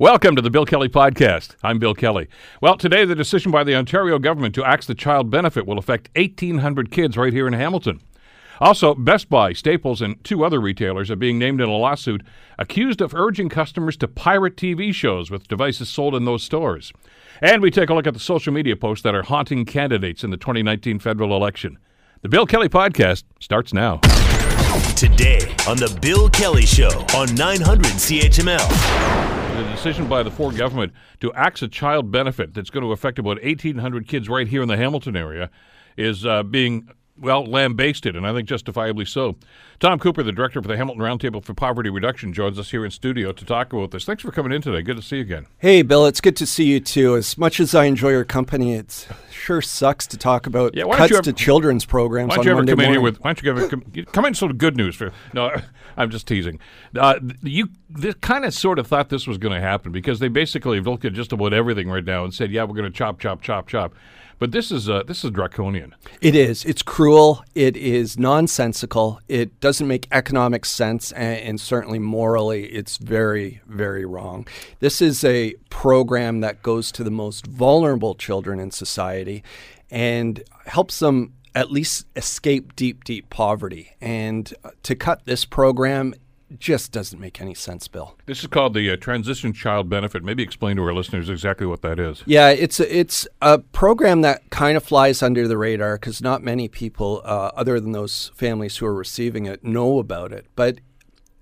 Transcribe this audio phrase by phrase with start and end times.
[0.00, 1.56] Welcome to the Bill Kelly Podcast.
[1.62, 2.26] I'm Bill Kelly.
[2.62, 6.08] Well, today the decision by the Ontario government to axe the child benefit will affect
[6.16, 8.00] 1,800 kids right here in Hamilton.
[8.62, 12.22] Also, Best Buy, Staples, and two other retailers are being named in a lawsuit
[12.58, 16.94] accused of urging customers to pirate TV shows with devices sold in those stores.
[17.42, 20.30] And we take a look at the social media posts that are haunting candidates in
[20.30, 21.76] the 2019 federal election.
[22.22, 23.98] The Bill Kelly Podcast starts now.
[24.96, 29.39] Today on The Bill Kelly Show on 900 CHML.
[29.60, 33.18] The decision by the Ford government to axe a child benefit that's going to affect
[33.18, 35.50] about 1,800 kids right here in the Hamilton area
[35.98, 36.88] is uh, being
[37.20, 39.36] well, lambasted, and I think justifiably so.
[39.78, 42.90] Tom Cooper, the director for the Hamilton Roundtable for Poverty Reduction, joins us here in
[42.90, 44.04] studio to talk about this.
[44.04, 44.82] Thanks for coming in today.
[44.82, 45.46] Good to see you again.
[45.58, 47.16] Hey, Bill, it's good to see you too.
[47.16, 51.12] As much as I enjoy your company, it sure sucks to talk about Yeah, cuts
[51.12, 53.02] ever- to children's programs Why don't on you ever Monday come in here morning.
[53.04, 53.20] with?
[53.24, 55.12] Why don't you ever come, come in sort of good news for?
[55.32, 55.50] No,
[55.96, 56.58] I'm just teasing.
[56.98, 60.28] Uh, you this kind of sort of thought this was going to happen because they
[60.28, 62.96] basically have looked at just about everything right now and said, yeah, we're going to
[62.96, 63.94] chop, chop, chop, chop.
[64.40, 65.94] But this is uh, this is draconian.
[66.22, 66.64] It is.
[66.64, 67.44] It's cruel.
[67.54, 69.20] It is nonsensical.
[69.28, 74.48] It doesn't make economic sense, and, and certainly morally, it's very, very wrong.
[74.80, 79.44] This is a program that goes to the most vulnerable children in society
[79.90, 83.94] and helps them at least escape deep, deep poverty.
[84.00, 86.14] And uh, to cut this program
[86.58, 88.16] just doesn't make any sense, Bill.
[88.26, 90.24] This is called the uh, Transition Child Benefit.
[90.24, 92.22] Maybe explain to our listeners exactly what that is.
[92.26, 96.42] Yeah, it's a, it's a program that kind of flies under the radar because not
[96.42, 100.46] many people, uh, other than those families who are receiving it, know about it.
[100.56, 100.80] But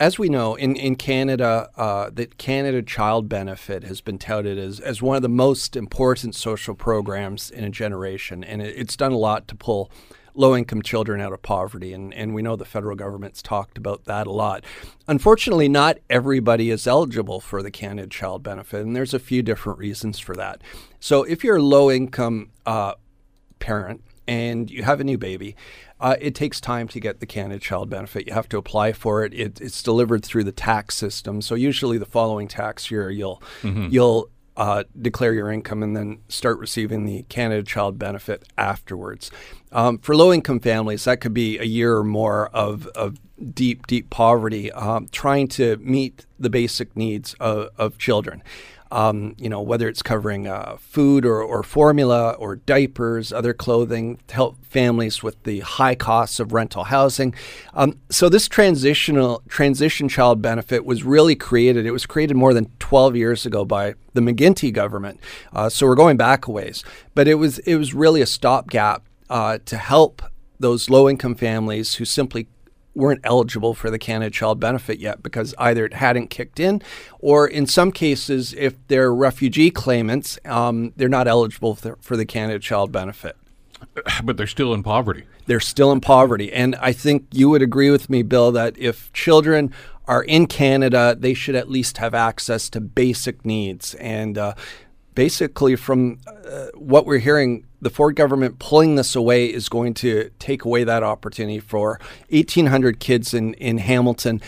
[0.00, 4.78] as we know, in in Canada, uh, the Canada Child Benefit has been touted as
[4.78, 9.12] as one of the most important social programs in a generation, and it, it's done
[9.12, 9.90] a lot to pull
[10.38, 11.92] low income children out of poverty.
[11.92, 14.64] And, and we know the federal government's talked about that a lot.
[15.08, 19.78] Unfortunately, not everybody is eligible for the Canada Child Benefit, and there's a few different
[19.78, 20.62] reasons for that.
[21.00, 22.94] So if you're a low income uh,
[23.58, 25.56] parent and you have a new baby,
[26.00, 28.28] uh, it takes time to get the Canada Child Benefit.
[28.28, 29.34] You have to apply for it.
[29.34, 29.60] it.
[29.60, 31.42] It's delivered through the tax system.
[31.42, 33.42] So usually, the following tax year, you'll
[33.90, 39.30] you'll uh, declare your income and then start receiving the Canada Child Benefit afterwards.
[39.70, 43.18] Um, for low income families, that could be a year or more of, of
[43.54, 48.42] deep, deep poverty, um, trying to meet the basic needs of, of children.
[48.90, 54.18] Um, you know, whether it's covering uh, food or, or formula or diapers, other clothing,
[54.28, 57.34] to help families with the high costs of rental housing.
[57.74, 61.84] Um, so this transitional transition child benefit was really created.
[61.84, 65.20] It was created more than 12 years ago by the McGuinty government.
[65.52, 66.82] Uh, so we're going back a ways,
[67.14, 70.22] but it was it was really a stopgap uh, to help
[70.58, 72.48] those low income families who simply
[72.98, 76.82] weren't eligible for the Canada Child Benefit yet because either it hadn't kicked in,
[77.20, 82.26] or in some cases, if they're refugee claimants, um, they're not eligible for, for the
[82.26, 83.36] Canada Child Benefit.
[84.24, 85.24] But they're still in poverty.
[85.46, 86.52] They're still in poverty.
[86.52, 89.72] And I think you would agree with me, Bill, that if children
[90.08, 93.94] are in Canada, they should at least have access to basic needs.
[93.94, 94.54] And uh,
[95.14, 100.30] basically, from uh, what we're hearing, the Ford government pulling this away is going to
[100.38, 102.00] take away that opportunity for
[102.30, 104.40] 1,800 kids in, in Hamilton.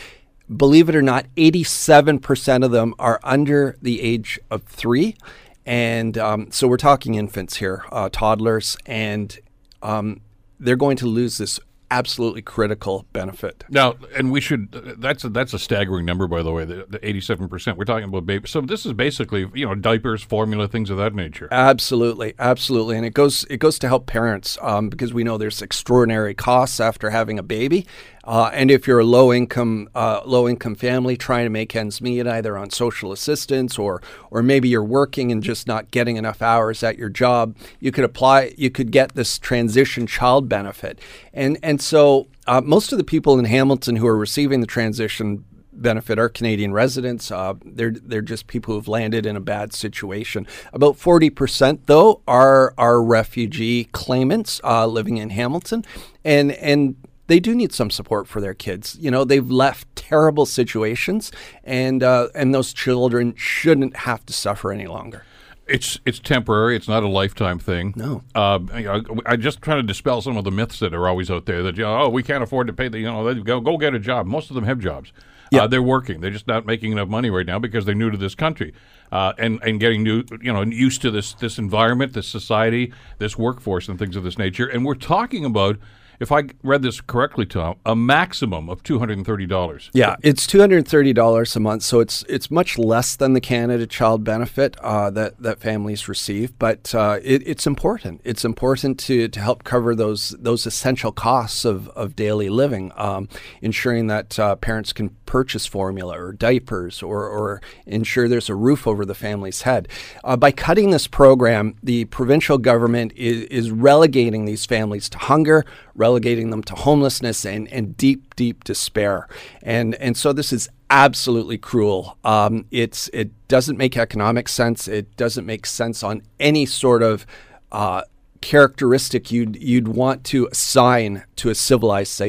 [0.55, 5.17] Believe it or not, 87% of them are under the age of three.
[5.65, 9.39] And um, so we're talking infants here, uh, toddlers, and
[9.83, 10.21] um,
[10.59, 13.65] they're going to lose this absolutely critical benefit.
[13.69, 14.71] Now, and we should.
[14.99, 16.65] That's a, that's a staggering number, by the way.
[16.65, 17.78] The eighty-seven percent.
[17.78, 18.49] We're talking about baby.
[18.49, 21.49] So this is basically you know diapers, formula, things of that nature.
[21.51, 25.62] Absolutely, absolutely, and it goes it goes to help parents um, because we know there's
[25.62, 27.87] extraordinary costs after having a baby,
[28.25, 32.01] uh, and if you're a low income uh, low income family trying to make ends
[32.01, 36.43] meet either on social assistance or or maybe you're working and just not getting enough
[36.43, 40.99] hours at your job, you could apply you could get this transition child benefit,
[41.33, 45.45] and and so uh, most of the people in Hamilton who are receiving the transition
[45.73, 47.31] benefit are Canadian residents.
[47.31, 50.47] Uh, they're they're just people who've landed in a bad situation.
[50.73, 55.84] About forty percent, though, are are refugee claimants uh, living in Hamilton,
[56.25, 56.97] and and
[57.30, 58.98] they do need some support for their kids.
[59.00, 61.30] You know, they've left terrible situations,
[61.62, 65.22] and uh, and those children shouldn't have to suffer any longer.
[65.68, 66.74] It's it's temporary.
[66.74, 67.94] It's not a lifetime thing.
[67.94, 68.24] No.
[68.34, 71.47] Uh, I, I just trying to dispel some of the myths that are always out
[71.47, 73.60] there that you know, oh we can't afford to pay the you know they go
[73.60, 74.27] go get a job.
[74.27, 75.12] Most of them have jobs.
[75.53, 75.62] Yeah.
[75.62, 76.21] Uh, they're working.
[76.21, 78.74] They're just not making enough money right now because they're new to this country
[79.12, 83.38] uh, and and getting new you know used to this this environment, this society, this
[83.38, 84.66] workforce, and things of this nature.
[84.66, 85.78] And we're talking about
[86.21, 89.91] if I read this correctly, Tom, a maximum of two hundred and thirty dollars.
[89.93, 93.33] Yeah, it's two hundred and thirty dollars a month, so it's it's much less than
[93.33, 98.21] the Canada Child Benefit uh, that that families receive, but uh, it, it's important.
[98.22, 103.28] It's important to, to help cover those those essential costs of, of daily living, um,
[103.63, 108.87] ensuring that uh, parents can purchase formula or diapers, or or ensure there's a roof
[108.87, 109.89] over the family's head.
[110.23, 115.65] Uh, by cutting this program, the provincial government is, is relegating these families to hunger,
[116.01, 119.29] relegating them to homelessness and, and deep, deep despair.
[119.63, 122.17] And, and so this is absolutely cruel.
[122.25, 124.89] Um, it's, it doesn't make economic sense.
[124.89, 127.27] It doesn't make sense on any sort of
[127.71, 128.03] uh,
[128.41, 132.21] characteristic you'd, you'd want to assign to a civilized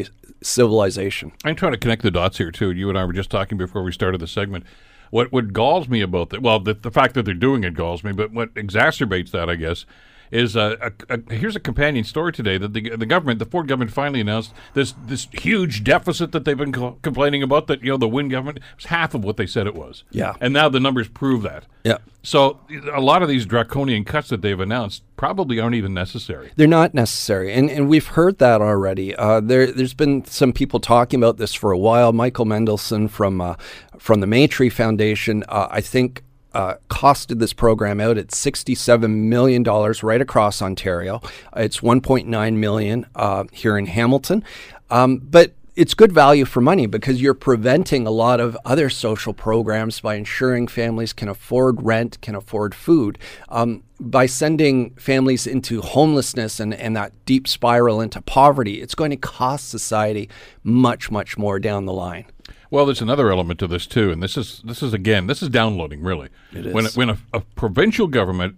[0.43, 1.31] civilization.
[1.45, 2.71] I'm trying to connect the dots here, too.
[2.71, 4.65] You and I were just talking before we started the segment.
[5.11, 8.03] What what galls me about that, well, the, the fact that they're doing it galls
[8.03, 9.85] me, but what exacerbates that, I guess,
[10.31, 13.67] is a, a, a, here's a companion story today that the, the government, the Ford
[13.67, 17.67] government, finally announced this this huge deficit that they've been co- complaining about.
[17.67, 20.03] That you know the Wynne government was half of what they said it was.
[20.11, 21.65] Yeah, and now the numbers prove that.
[21.83, 21.97] Yeah.
[22.23, 22.59] So
[22.93, 26.51] a lot of these draconian cuts that they've announced probably aren't even necessary.
[26.55, 29.15] They're not necessary, and and we've heard that already.
[29.15, 32.13] Uh, there there's been some people talking about this for a while.
[32.13, 33.55] Michael Mendelson from uh,
[33.97, 39.63] from the Maytree Foundation, uh, I think uh, costed this program out at $67 million
[39.63, 41.21] right across Ontario.
[41.55, 44.43] It's 1.9 million uh, here in Hamilton.
[44.89, 49.33] Um, but it's good value for money because you're preventing a lot of other social
[49.33, 53.17] programs by ensuring families can afford rent, can afford food.
[53.47, 59.11] Um, by sending families into homelessness and, and that deep spiral into poverty, it's going
[59.11, 60.29] to cost society
[60.63, 62.25] much, much more down the line.
[62.71, 65.49] Well, there's another element to this too, and this is this is again this is
[65.49, 66.29] downloading really.
[66.51, 68.55] It is when when a, a provincial government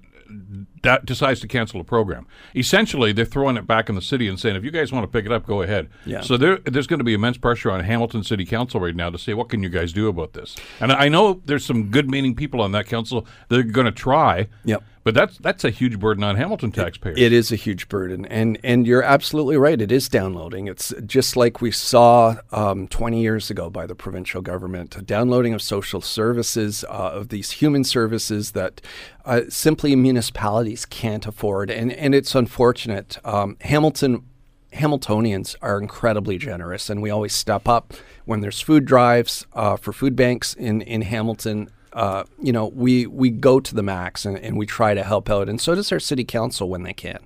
[0.83, 2.27] that decides to cancel a program.
[2.56, 5.07] Essentially, they're throwing it back in the city and saying, if you guys want to
[5.07, 5.89] pick it up, go ahead.
[6.06, 6.21] Yeah.
[6.21, 9.18] So there, there's going to be immense pressure on Hamilton City Council right now to
[9.18, 10.56] say, what can you guys do about this?
[10.80, 14.48] And I know there's some good-meaning people on that council They're going to try.
[14.65, 14.83] Yep.
[15.03, 17.19] But that's that's a huge burden on Hamilton taxpayers.
[17.19, 19.79] It is a huge burden, and and you're absolutely right.
[19.81, 20.67] It is downloading.
[20.67, 25.53] It's just like we saw um, 20 years ago by the provincial government, a downloading
[25.53, 28.79] of social services, uh, of these human services that
[29.25, 33.17] uh, simply municipalities can't afford, and and it's unfortunate.
[33.25, 34.23] Um, Hamilton
[34.71, 39.91] Hamiltonians are incredibly generous, and we always step up when there's food drives uh, for
[39.91, 44.37] food banks in in Hamilton uh, you know, we we go to the max and,
[44.37, 47.19] and we try to help out, and so does our city council when they can.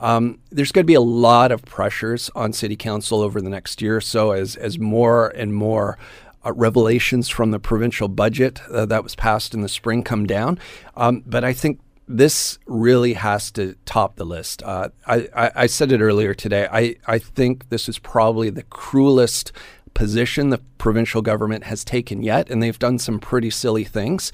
[0.00, 3.82] Um, there's going to be a lot of pressures on city council over the next
[3.82, 5.98] year or so as as more and more
[6.44, 10.58] uh, revelations from the provincial budget uh, that was passed in the spring come down.
[10.96, 14.62] Um, but I think this really has to top the list.
[14.64, 16.66] Uh, I, I, I, said it earlier today.
[16.70, 19.52] I, I think this is probably the cruelest
[20.00, 24.32] position the provincial government has taken yet, and they've done some pretty silly things.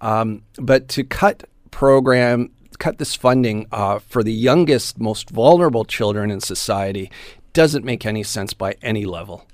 [0.00, 1.42] Um, but to cut
[1.72, 7.10] program, cut this funding uh, for the youngest, most vulnerable children in society
[7.52, 9.44] doesn't make any sense by any level.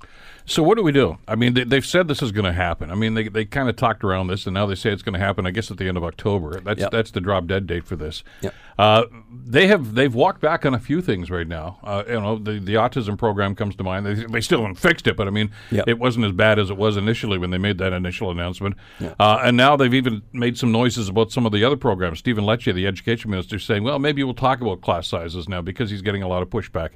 [0.47, 1.17] So what do we do?
[1.27, 2.91] I mean, they, have said this is going to happen.
[2.91, 5.13] I mean, they, they kind of talked around this, and now they say it's going
[5.13, 5.47] to happen.
[5.47, 6.59] I guess at the end of October.
[6.59, 6.91] That's yep.
[6.91, 8.23] that's the drop dead date for this.
[8.41, 8.53] Yep.
[8.77, 11.79] Uh, they have they've walked back on a few things right now.
[11.83, 14.05] Uh, you know, the the autism program comes to mind.
[14.05, 15.85] They, they still haven't fixed it, but I mean, yep.
[15.87, 18.75] it wasn't as bad as it was initially when they made that initial announcement.
[19.19, 22.19] Uh, and now they've even made some noises about some of the other programs.
[22.19, 25.89] Stephen Lecce, the education minister, saying, "Well, maybe we'll talk about class sizes now because
[25.89, 26.91] he's getting a lot of pushback."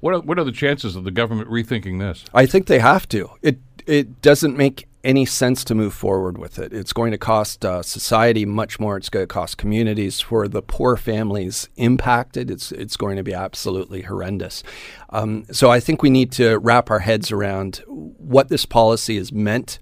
[0.00, 2.24] What are, what are the chances of the government rethinking this?
[2.34, 3.30] I think they have to.
[3.42, 6.72] It it doesn't make any sense to move forward with it.
[6.72, 8.96] It's going to cost uh, society much more.
[8.96, 12.50] It's going to cost communities for the poor families impacted.
[12.50, 14.62] It's it's going to be absolutely horrendous.
[15.10, 19.30] Um, so I think we need to wrap our heads around what this policy is
[19.30, 19.78] meant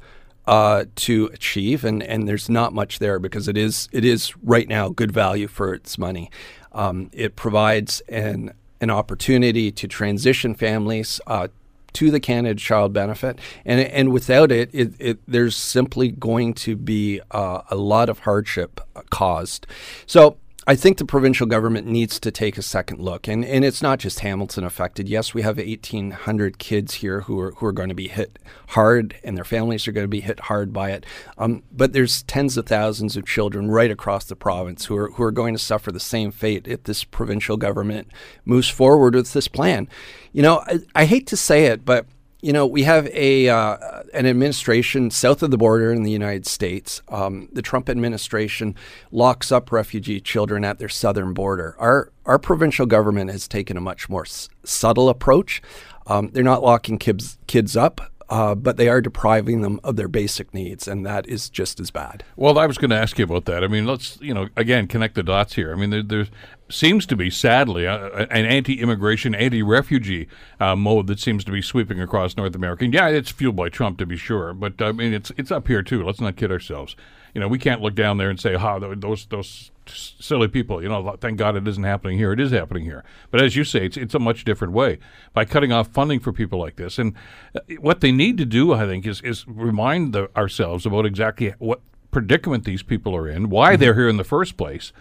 [0.47, 4.69] uh, to achieve, and and there's not much there because it is it is right
[4.69, 6.31] now good value for its money.
[6.73, 11.49] Um, it provides an an opportunity to transition families uh,
[11.95, 16.77] to the Canada Child Benefit, and and without it, it, it there's simply going to
[16.77, 19.67] be uh, a lot of hardship caused.
[20.07, 23.83] So I think the provincial government needs to take a second look, and, and it's
[23.83, 25.09] not just Hamilton affected.
[25.09, 28.39] Yes, we have 1,800 kids here who are who are going to be hit
[28.69, 31.05] hard, and their families are going to be hit hard by it.
[31.37, 35.25] Um, but there's tens of thousands of children right across the province who are who
[35.25, 38.09] are going to suffer the same fate if this provincial government
[38.45, 39.89] moves forward with this plan.
[40.33, 42.07] You know, I, I hate to say it, but
[42.43, 46.45] you know, we have a uh, an administration south of the border in the United
[46.45, 47.01] States.
[47.09, 48.75] Um, the Trump administration
[49.13, 51.77] locks up refugee children at their southern border.
[51.79, 55.63] Our our provincial government has taken a much more s- subtle approach.
[56.09, 58.01] Um, they're not locking kids kids up.
[58.29, 61.91] Uh, but they are depriving them of their basic needs, and that is just as
[61.91, 62.25] bad.
[62.37, 63.63] Well, I was going to ask you about that.
[63.63, 65.71] I mean, let's you know again connect the dots here.
[65.71, 66.27] I mean, there, there
[66.73, 70.27] seems to be, sadly, uh, an anti-immigration, anti-refugee
[70.59, 72.85] uh, mode that seems to be sweeping across North America.
[72.85, 75.69] And yeah, it's fueled by Trump to be sure, but I mean, it's it's up
[75.69, 76.03] here too.
[76.05, 76.97] Let's not kid ourselves.
[77.35, 80.89] You know, we can't look down there and say, "Ha, those those silly people." You
[80.89, 82.33] know, thank God it isn't happening here.
[82.33, 83.05] It is happening here.
[83.31, 84.99] But as you say, it's it's a much different way
[85.33, 86.99] by cutting off funding for people like this.
[86.99, 87.15] And
[87.55, 91.55] uh, what they need to do, I think, is is remind the, ourselves about exactly
[91.59, 93.81] what predicament these people are in, why mm-hmm.
[93.81, 94.93] they're here in the first place,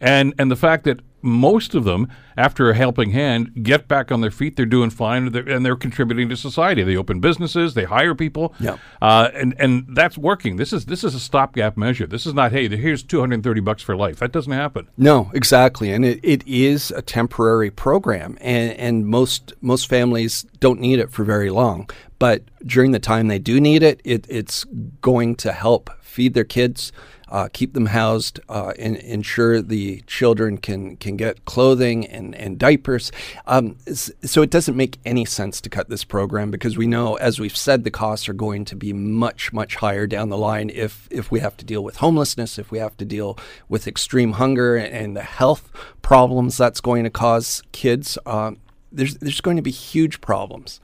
[0.00, 4.20] and and the fact that most of them, after a helping hand, get back on
[4.20, 4.56] their feet.
[4.56, 6.82] They're doing fine, and they're, and they're contributing to society.
[6.82, 10.56] They open businesses, they hire people, yeah, uh, and and that's working.
[10.56, 12.06] This is this is a stopgap measure.
[12.06, 14.18] This is not hey, here's two hundred and thirty bucks for life.
[14.18, 14.88] That doesn't happen.
[14.96, 20.80] No, exactly, and it, it is a temporary program, and and most most families don't
[20.80, 21.90] need it for very long.
[22.18, 24.64] But during the time they do need it, it it's
[25.00, 26.92] going to help feed their kids
[27.28, 32.58] uh, keep them housed, uh, and ensure the children can can get clothing and and
[32.58, 33.10] diapers.
[33.46, 37.40] Um, so it doesn't make any sense to cut this program because we know, as
[37.40, 41.08] we've said, the costs are going to be much much higher down the line if
[41.10, 44.76] if we have to deal with homelessness, if we have to deal with extreme hunger
[44.76, 45.70] and the health
[46.02, 48.18] problems that's going to cause kids.
[48.26, 48.58] Um,
[48.92, 50.80] there's there's going to be huge problems.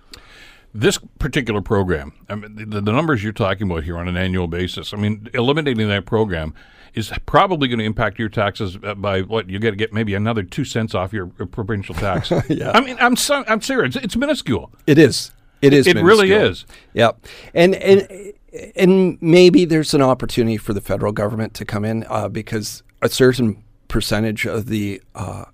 [0.74, 4.48] This particular program, I mean, the, the, numbers you're talking about here on an annual
[4.48, 6.54] basis, I mean, eliminating that program
[6.94, 10.42] is probably going to impact your taxes by what you get to get maybe another
[10.42, 12.30] two cents off your provincial tax.
[12.48, 12.70] yeah.
[12.72, 13.96] I mean, I'm so, I'm serious.
[13.96, 14.72] It's, it's minuscule.
[14.86, 15.32] It is.
[15.60, 15.86] It is.
[15.86, 16.06] It minuscule.
[16.06, 16.66] really is.
[16.92, 17.12] Yeah,
[17.54, 18.34] and and
[18.74, 23.08] and maybe there's an opportunity for the federal government to come in uh, because a
[23.08, 25.44] certain percentage of the uh,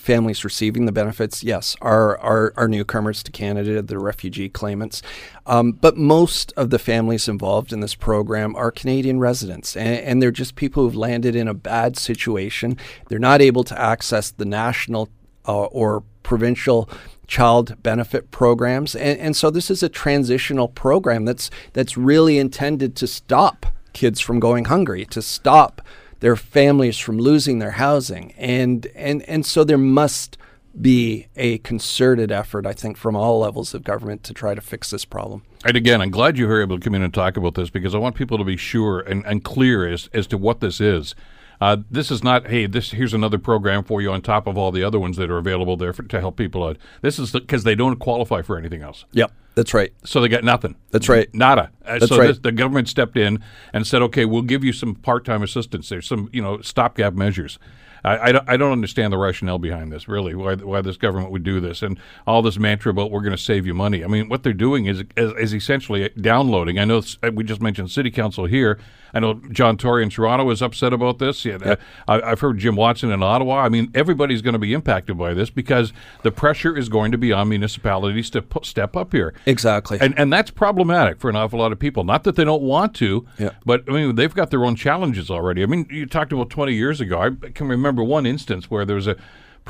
[0.00, 5.02] families receiving the benefits, yes, are, are, are newcomers to Canada, the refugee claimants.
[5.46, 10.22] Um, but most of the families involved in this program are Canadian residents, and, and
[10.22, 12.78] they're just people who've landed in a bad situation.
[13.08, 15.10] They're not able to access the national
[15.46, 16.88] uh, or provincial
[17.26, 22.96] child benefit programs, and, and so this is a transitional program that's that's really intended
[22.96, 25.82] to stop kids from going hungry, to stop
[26.20, 28.32] their families from losing their housing.
[28.36, 30.38] And, and, and so there must
[30.80, 34.90] be a concerted effort, I think, from all levels of government to try to fix
[34.90, 35.42] this problem.
[35.64, 37.94] And again, I'm glad you were able to come in and talk about this because
[37.94, 41.14] I want people to be sure and, and clear as, as to what this is.
[41.60, 44.72] Uh, this is not, hey, this here's another program for you on top of all
[44.72, 46.78] the other ones that are available there for, to help people out.
[47.02, 49.04] This is because the, they don't qualify for anything else.
[49.12, 49.92] Yep, that's right.
[50.04, 50.76] So they got nothing.
[50.90, 51.28] That's right.
[51.34, 51.70] Nada.
[51.84, 52.28] Uh, that's so right.
[52.28, 53.42] This, the government stepped in
[53.74, 55.90] and said, okay, we'll give you some part-time assistance.
[55.90, 57.58] There's some, you know, stopgap measures.
[58.02, 61.30] I, I, don't, I don't understand the rationale behind this, really, why, why this government
[61.32, 61.82] would do this.
[61.82, 64.02] And all this mantra about we're going to save you money.
[64.02, 66.78] I mean, what they're doing is, is, is essentially downloading.
[66.78, 67.02] I know
[67.34, 68.78] we just mentioned City Council here.
[69.14, 71.44] I know John Tory in Toronto is upset about this.
[71.44, 71.80] Yeah, yep.
[72.06, 73.60] I, have heard Jim Watson in Ottawa.
[73.60, 77.18] I mean, everybody's going to be impacted by this because the pressure is going to
[77.18, 79.34] be on municipalities to step up here.
[79.46, 79.98] Exactly.
[80.00, 82.04] And, and that's problematic for an awful lot of people.
[82.04, 83.26] Not that they don't want to,
[83.64, 85.62] but I mean, they've got their own challenges already.
[85.62, 87.20] I mean, you talked about 20 years ago.
[87.20, 89.16] I can remember one instance where there was a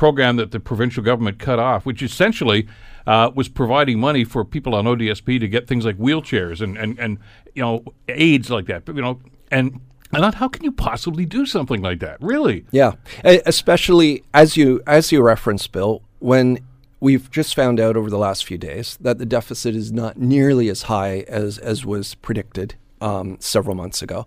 [0.01, 2.67] program that the provincial government cut off, which essentially
[3.05, 6.97] uh, was providing money for people on ODSP to get things like wheelchairs and, and,
[6.97, 7.19] and
[7.53, 8.81] you know aids like that.
[8.87, 9.79] You know, and
[10.11, 12.17] thought, how can you possibly do something like that?
[12.19, 12.65] Really?
[12.71, 12.93] Yeah,
[13.23, 16.57] especially as you as you referenced, Bill, when
[16.99, 20.67] we've just found out over the last few days that the deficit is not nearly
[20.67, 24.25] as high as as was predicted um, several months ago.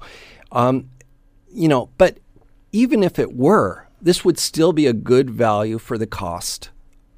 [0.52, 0.90] Um,
[1.52, 2.18] you know, but
[2.70, 6.70] even if it were, this would still be a good value for the cost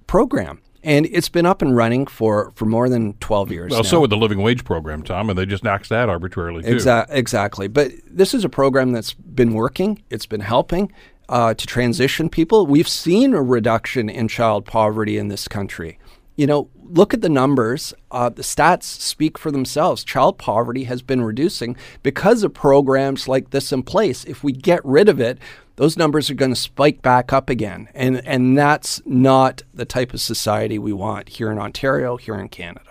[0.07, 0.63] program.
[0.83, 3.71] And it's been up and running for, for more than 12 years.
[3.73, 3.89] Well, now.
[3.89, 6.77] so with the living wage program, Tom, and they just axed that arbitrarily, too.
[6.77, 7.67] Exa- exactly.
[7.67, 10.93] But this is a program that's been working, it's been helping
[11.29, 12.67] uh, to transition people.
[12.67, 15.99] We've seen a reduction in child poverty in this country.
[16.37, 17.93] You know, look at the numbers.
[18.13, 20.05] Uh, the stats speak for themselves.
[20.05, 24.25] Child poverty has been reducing because of programs like this in place.
[24.25, 25.39] If we get rid of it,
[25.77, 27.89] those numbers are going to spike back up again.
[27.95, 32.49] And, and that's not the type of society we want here in Ontario, here in
[32.49, 32.83] Canada.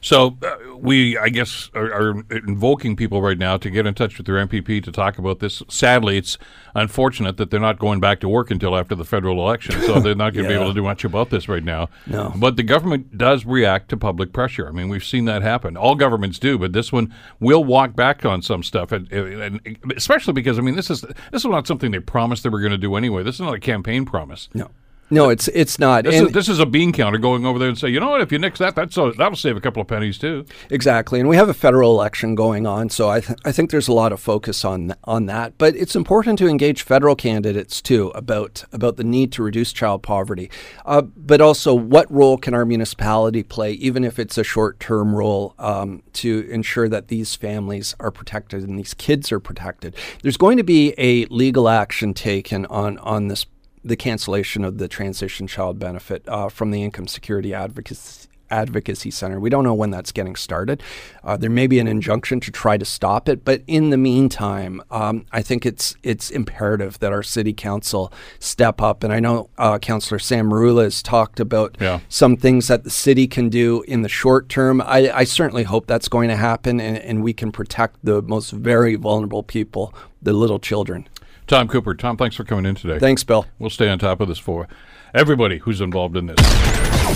[0.00, 4.16] So uh, we, I guess, are, are, invoking people right now to get in touch
[4.16, 5.62] with their MPP to talk about this.
[5.68, 6.38] Sadly, it's
[6.74, 10.14] unfortunate that they're not going back to work until after the federal election, so they're
[10.14, 10.58] not going to yeah.
[10.58, 11.88] be able to do much about this right now.
[12.06, 12.32] No.
[12.36, 14.68] But the government does react to public pressure.
[14.68, 15.76] I mean, we've seen that happen.
[15.76, 20.32] All governments do, but this one will walk back on some stuff, and, and especially
[20.32, 22.78] because I mean, this is this is not something they promised they were going to
[22.78, 23.22] do anyway.
[23.22, 24.48] This is not a campaign promise.
[24.54, 24.70] No.
[25.10, 26.04] No, it's it's not.
[26.04, 28.20] This, is, this, is, a bean counter going over there and say, you know what?
[28.20, 30.44] If you nix that, that's a, that'll save a couple of pennies too.
[30.70, 33.88] Exactly, and we have a federal election going on, so I th- I think there's
[33.88, 35.56] a lot of focus on on that.
[35.56, 40.02] But it's important to engage federal candidates too about about the need to reduce child
[40.02, 40.50] poverty,
[40.84, 45.14] uh, but also what role can our municipality play, even if it's a short term
[45.14, 49.96] role, um, to ensure that these families are protected and these kids are protected.
[50.22, 53.46] There's going to be a legal action taken on on this
[53.84, 59.38] the cancellation of the transition child benefit uh, from the Income Security Advocacy Advocacy Center.
[59.38, 60.82] We don't know when that's getting started.
[61.22, 64.82] Uh, there may be an injunction to try to stop it, but in the meantime,
[64.90, 69.04] um, I think it's it's imperative that our city council step up.
[69.04, 72.00] And I know uh, Councillor Sam Merulla has talked about yeah.
[72.08, 74.80] some things that the city can do in the short term.
[74.80, 78.50] I, I certainly hope that's going to happen, and, and we can protect the most
[78.50, 81.08] very vulnerable people, the little children.
[81.48, 81.94] Tom Cooper.
[81.94, 82.98] Tom, thanks for coming in today.
[82.98, 83.46] Thanks, Bill.
[83.58, 84.68] We'll stay on top of this for
[85.14, 86.36] everybody who's involved in this.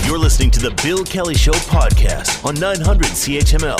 [0.07, 3.77] You're listening to the Bill Kelly Show podcast on 900 CHML.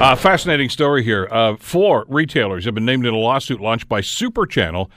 [0.00, 1.28] Uh, fascinating story here.
[1.30, 4.90] Uh, four retailers have been named in a lawsuit launched by Super Channel,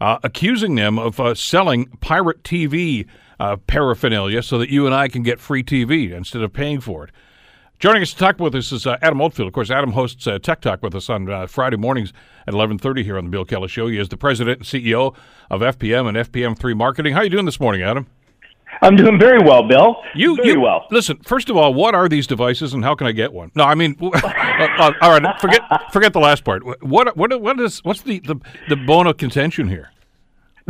[0.00, 3.06] uh, accusing them of uh, selling pirate TV
[3.40, 7.04] uh, paraphernalia so that you and I can get free TV instead of paying for
[7.04, 7.10] it.
[7.82, 9.48] Joining us to talk with us is uh, Adam Oldfield.
[9.48, 12.12] Of course, Adam hosts uh, Tech Talk with us on uh, Friday mornings
[12.46, 13.88] at 11:30 here on the Bill Kelly Show.
[13.88, 15.16] He is the president and CEO
[15.50, 17.12] of FPM and FPM3 Marketing.
[17.12, 18.06] How are you doing this morning, Adam?
[18.82, 19.96] I'm doing very well, Bill.
[20.14, 20.86] You, very you, well.
[20.92, 23.50] Listen, first of all, what are these devices, and how can I get one?
[23.56, 25.62] No, I mean, uh, uh, all right, forget
[25.92, 26.64] forget the last part.
[26.84, 28.36] What what what is what's the the,
[28.68, 29.90] the bone of contention here?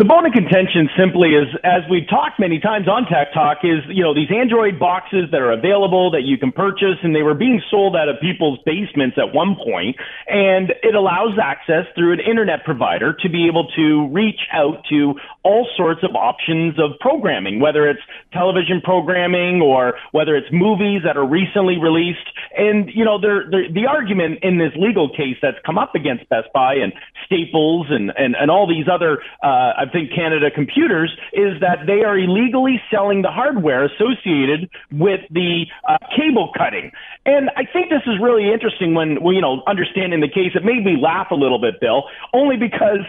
[0.03, 3.87] The bone of contention simply is, as we've talked many times on Tech Talk, is,
[3.87, 7.39] you know, these Android boxes that are available that you can purchase and they were
[7.39, 9.95] being sold out of people's basements at one point,
[10.27, 15.15] And it allows access through an internet provider to be able to reach out to
[15.45, 18.01] all sorts of options of programming, whether it's
[18.33, 22.27] television programming or whether it's movies that are recently released.
[22.57, 26.29] And, you know, they're, they're, the argument in this legal case that's come up against
[26.29, 26.93] Best Buy and
[27.27, 32.05] Staples and, and, and all these other, uh, I think Canada Computers, is that they
[32.05, 36.93] are illegally selling the hardware associated with the uh, cable cutting.
[37.27, 40.53] And I think this is really interesting when, when, you know, understanding the case.
[40.55, 43.01] It made me laugh a little bit, Bill, only because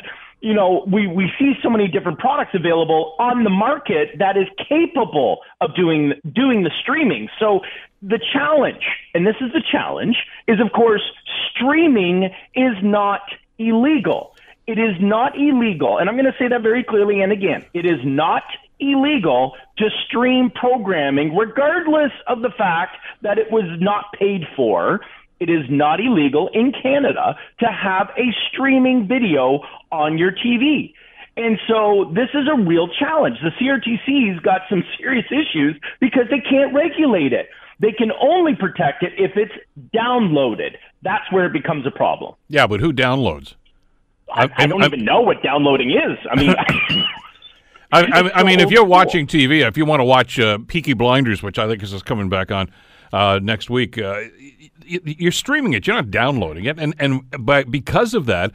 [0.43, 4.45] you know, we, we see so many different products available on the market that is
[4.67, 7.29] capable of doing doing the streaming.
[7.39, 7.62] So
[8.01, 11.01] the challenge, and this is the challenge, is of course
[11.49, 12.25] streaming
[12.56, 13.21] is not
[13.58, 14.36] illegal.
[14.67, 17.65] It is not illegal, and I'm going to say that very clearly and again.
[17.73, 18.43] It is not
[18.82, 24.99] illegal to stream programming, regardless of the fact that it was not paid for.
[25.43, 29.60] It is not illegal in Canada to have a streaming video
[29.91, 30.93] on your TV.
[31.36, 33.39] And so this is a real challenge.
[33.43, 37.49] The CRTC's got some serious issues because they can't regulate it.
[37.82, 39.51] They can only protect it if it's
[39.93, 40.77] downloaded.
[41.01, 42.36] That's where it becomes a problem.
[42.47, 43.56] Yeah, but who downloads?
[44.32, 46.17] I, I don't I'm, even know what downloading is.
[46.32, 46.56] I mean,
[47.91, 50.93] I, I, I, mean, if you're watching TV, if you want to watch uh, Peaky
[50.93, 52.71] Blinders, which I think is coming back on
[53.12, 54.21] uh, next week, uh,
[54.86, 55.88] you're streaming it.
[55.88, 58.52] You're not downloading it, and and by because of that,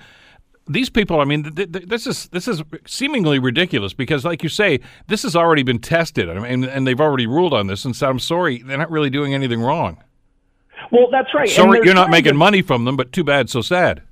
[0.66, 1.20] these people.
[1.20, 5.22] I mean, th- th- this is this is seemingly ridiculous because, like you say, this
[5.22, 7.84] has already been tested, I mean, and they've already ruled on this.
[7.84, 10.02] And so, I'm sorry, they're not really doing anything wrong.
[10.90, 11.48] Well, that's right.
[11.48, 14.02] Sorry, you're not making to- money from them, but too bad, so sad.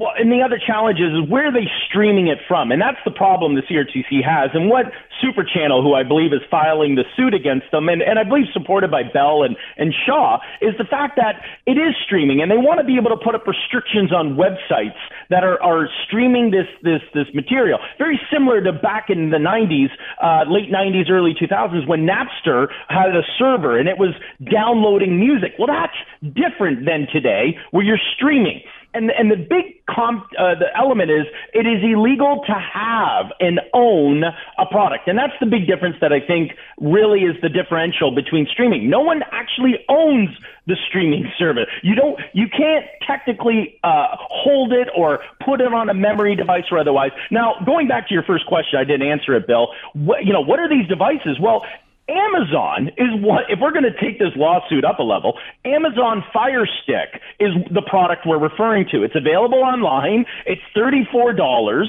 [0.00, 2.72] Well, and the other challenge is, is where are they streaming it from?
[2.72, 4.48] And that's the problem the CRTC has.
[4.56, 4.88] And what
[5.20, 8.48] Super Channel, who I believe is filing the suit against them, and, and I believe
[8.56, 12.56] supported by Bell and, and Shaw, is the fact that it is streaming, and they
[12.56, 14.96] want to be able to put up restrictions on websites
[15.28, 17.76] that are, are streaming this, this, this material.
[18.00, 19.92] Very similar to back in the 90s,
[20.24, 24.16] uh, late 90s, early 2000s, when Napster had a server and it was
[24.50, 25.60] downloading music.
[25.60, 28.64] Well, that's different than today, where you're streaming.
[28.92, 33.60] And and the big comp, uh, the element is it is illegal to have and
[33.72, 38.14] own a product, and that's the big difference that I think really is the differential
[38.14, 38.90] between streaming.
[38.90, 40.30] No one actually owns
[40.66, 41.66] the streaming service.
[41.82, 46.64] You don't, you can't technically uh, hold it or put it on a memory device
[46.70, 47.10] or otherwise.
[47.30, 49.68] Now, going back to your first question, I didn't answer it, Bill.
[49.92, 51.38] What, you know, what are these devices?
[51.40, 51.64] Well,
[52.10, 56.66] Amazon is what, if we're going to take this lawsuit up a level, Amazon Fire
[56.82, 59.02] Stick is the product we're referring to.
[59.04, 60.26] It's available online.
[60.46, 61.86] It's $34.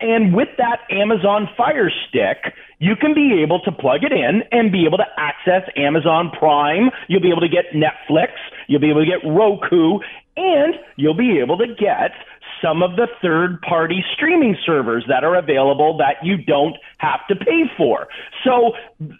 [0.00, 4.70] And with that Amazon Fire Stick, you can be able to plug it in and
[4.70, 6.90] be able to access Amazon Prime.
[7.08, 8.32] You'll be able to get Netflix.
[8.68, 9.98] You'll be able to get Roku.
[10.36, 12.10] And you'll be able to get
[12.62, 17.36] some of the third party streaming servers that are available that you don't have to
[17.36, 18.08] pay for.
[18.44, 18.72] So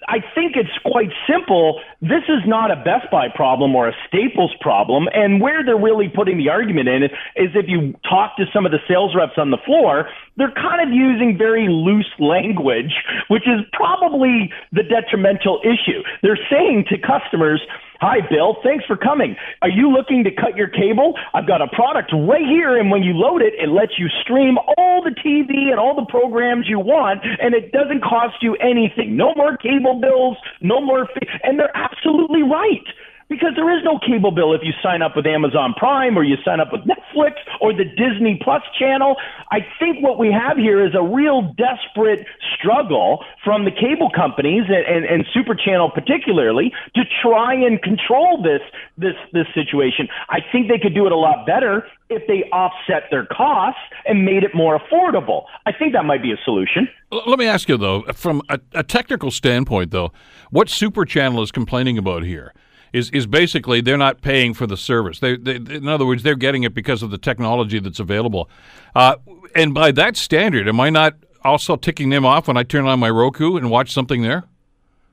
[0.08, 1.80] I think it's quite simple.
[2.00, 5.08] This is not a Best Buy problem or a Staples problem.
[5.12, 8.72] And where they're really putting the argument in is, if you talk to some of
[8.72, 12.94] the sales reps on the floor, they're kind of using very loose language,
[13.28, 16.02] which is probably the detrimental issue.
[16.22, 17.60] They're saying to customers,
[18.00, 18.56] Hi, Bill.
[18.62, 19.36] Thanks for coming.
[19.62, 21.14] Are you looking to cut your cable?
[21.32, 24.58] I've got a product right here, and when you load it, it lets you stream
[24.76, 29.16] all the TV and all the programs you want, and it doesn't cost you anything.
[29.16, 31.06] No more cable bills, no more.
[31.06, 32.86] Fee- and they're absolutely right
[33.28, 36.36] because there is no cable bill if you sign up with Amazon Prime or you
[36.44, 39.16] sign up with Netflix or the Disney Plus channel.
[39.50, 44.64] I think what we have here is a real desperate struggle from the cable companies
[44.68, 48.60] and, and, and Super Channel particularly to try and control this
[48.98, 50.08] this this situation.
[50.28, 54.24] I think they could do it a lot better if they offset their costs and
[54.24, 55.44] made it more affordable.
[55.66, 56.88] I think that might be a solution.
[57.10, 60.12] Let me ask you though, from a, a technical standpoint though,
[60.50, 62.52] what Super Channel is complaining about here?
[62.94, 65.18] Is is basically they're not paying for the service.
[65.18, 68.48] They, they, in other words, they're getting it because of the technology that's available.
[68.94, 69.16] Uh,
[69.54, 73.00] and by that standard, am I not also ticking them off when I turn on
[73.00, 74.44] my Roku and watch something there?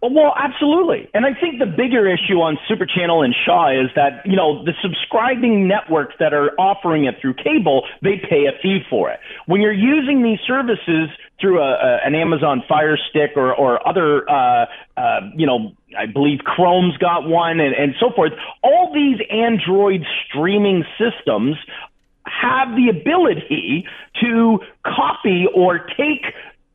[0.04, 1.10] Well, absolutely.
[1.14, 4.66] And I think the bigger issue on Super Channel and Shaw is that, you know,
[4.66, 9.20] the subscribing networks that are offering it through cable, they pay a fee for it.
[9.46, 11.10] When you're using these services
[11.42, 16.06] through a, a, an Amazon Fire Stick or, or other, uh, uh, you know, I
[16.06, 18.32] believe Chrome's got one and, and so forth,
[18.64, 21.58] all these Android streaming systems
[22.26, 23.86] have the ability
[24.22, 26.34] to copy or take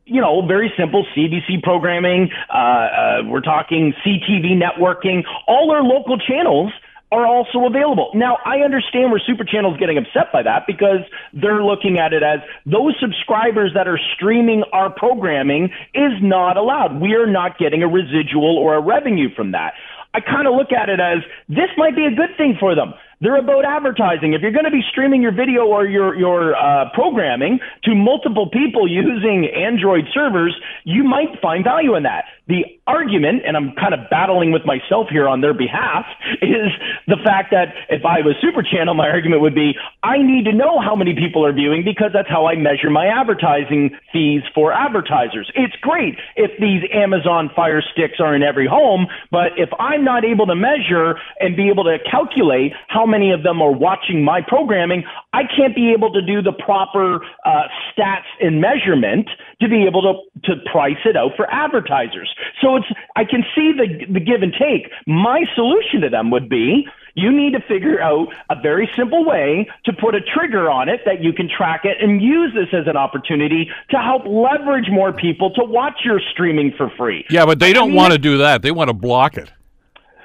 [0.09, 2.29] you know, very simple CBC programming.
[2.49, 5.23] Uh, uh, we're talking CTV networking.
[5.47, 6.71] All our local channels
[7.11, 8.11] are also available.
[8.13, 10.99] Now, I understand where Super Channel is getting upset by that because
[11.33, 16.99] they're looking at it as those subscribers that are streaming our programming is not allowed.
[16.99, 19.73] We are not getting a residual or a revenue from that.
[20.13, 22.93] I kind of look at it as this might be a good thing for them.
[23.21, 24.33] They're about advertising.
[24.33, 28.49] If you're going to be streaming your video or your your uh, programming to multiple
[28.49, 32.25] people using Android servers, you might find value in that.
[32.47, 36.05] The argument, and I'm kind of battling with myself here on their behalf,
[36.41, 36.71] is
[37.05, 40.53] the fact that if I was Super Channel, my argument would be I need to
[40.53, 44.71] know how many people are viewing because that's how I measure my advertising fees for
[44.71, 45.51] advertisers.
[45.55, 50.23] It's great if these Amazon Fire Sticks are in every home, but if I'm not
[50.23, 54.41] able to measure and be able to calculate how many of them are watching my
[54.41, 59.27] programming, I can't be able to do the proper uh, stats and measurement
[59.61, 62.33] to be able to, to price it out for advertisers.
[62.61, 64.91] So it's, I can see the, the give and take.
[65.05, 69.67] My solution to them would be you need to figure out a very simple way
[69.85, 72.87] to put a trigger on it that you can track it and use this as
[72.87, 77.25] an opportunity to help leverage more people to watch your streaming for free.
[77.29, 78.61] Yeah, but they don't I mean, want to do that.
[78.61, 79.51] They want to block it.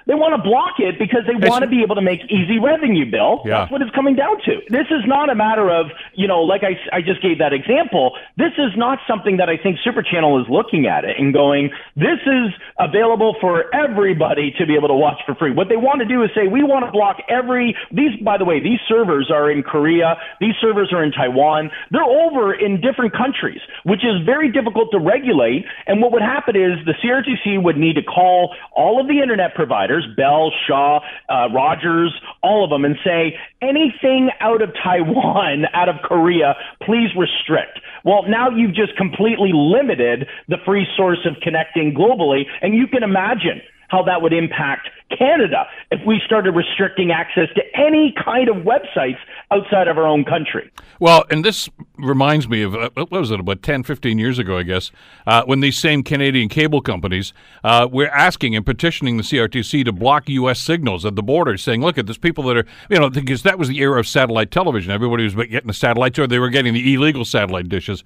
[0.06, 3.10] They want to block it because they want to be able to make easy revenue,
[3.10, 3.42] Bill.
[3.44, 3.62] Yeah.
[3.62, 4.60] That's what it's coming down to.
[4.68, 8.16] This is not a matter of, you know, like I, I just gave that example.
[8.36, 11.70] This is not something that I think Super Channel is looking at it and going,
[11.94, 15.52] this is available for everybody to be able to watch for free.
[15.52, 18.44] What they want to do is say, we want to block every, these, by the
[18.44, 20.16] way, these servers are in Korea.
[20.40, 21.70] These servers are in Taiwan.
[21.90, 25.64] They're over in different countries, which is very difficult to regulate.
[25.86, 29.54] And what would happen is the CRTC would need to call all of the internet
[29.54, 35.64] providers providers, Bell, Shaw, uh, Rogers, all of them, and say anything out of Taiwan,
[35.72, 37.80] out of Korea, please restrict.
[38.04, 43.02] Well, now you've just completely limited the free source of connecting globally, and you can
[43.02, 48.64] imagine how that would impact Canada if we started restricting access to any kind of
[48.64, 49.18] websites
[49.50, 50.70] outside of our own country.
[50.98, 54.56] Well, and this reminds me of, uh, what was it, about 10, 15 years ago,
[54.56, 54.90] I guess,
[55.26, 59.92] uh, when these same Canadian cable companies uh, were asking and petitioning the CRTC to
[59.92, 60.58] block U.S.
[60.60, 63.58] signals at the border, saying, look, at there's people that are, you know, because that
[63.58, 64.90] was the era of satellite television.
[64.90, 68.02] Everybody was getting the satellites, or they were getting the illegal satellite dishes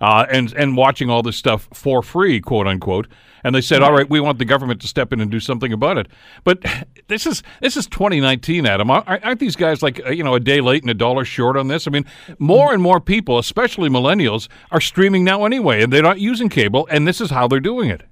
[0.00, 3.06] uh, and and watching all this stuff for free, quote unquote.
[3.44, 5.72] And they said, "All right, we want the government to step in and do something
[5.72, 6.08] about it."
[6.44, 6.64] But
[7.08, 8.90] this is this is 2019, Adam.
[8.90, 11.68] Aren't these guys like uh, you know a day late and a dollar short on
[11.68, 11.86] this?
[11.86, 12.04] I mean,
[12.38, 16.88] more and more people, especially millennials, are streaming now anyway, and they're not using cable,
[16.90, 18.02] and this is how they're doing it.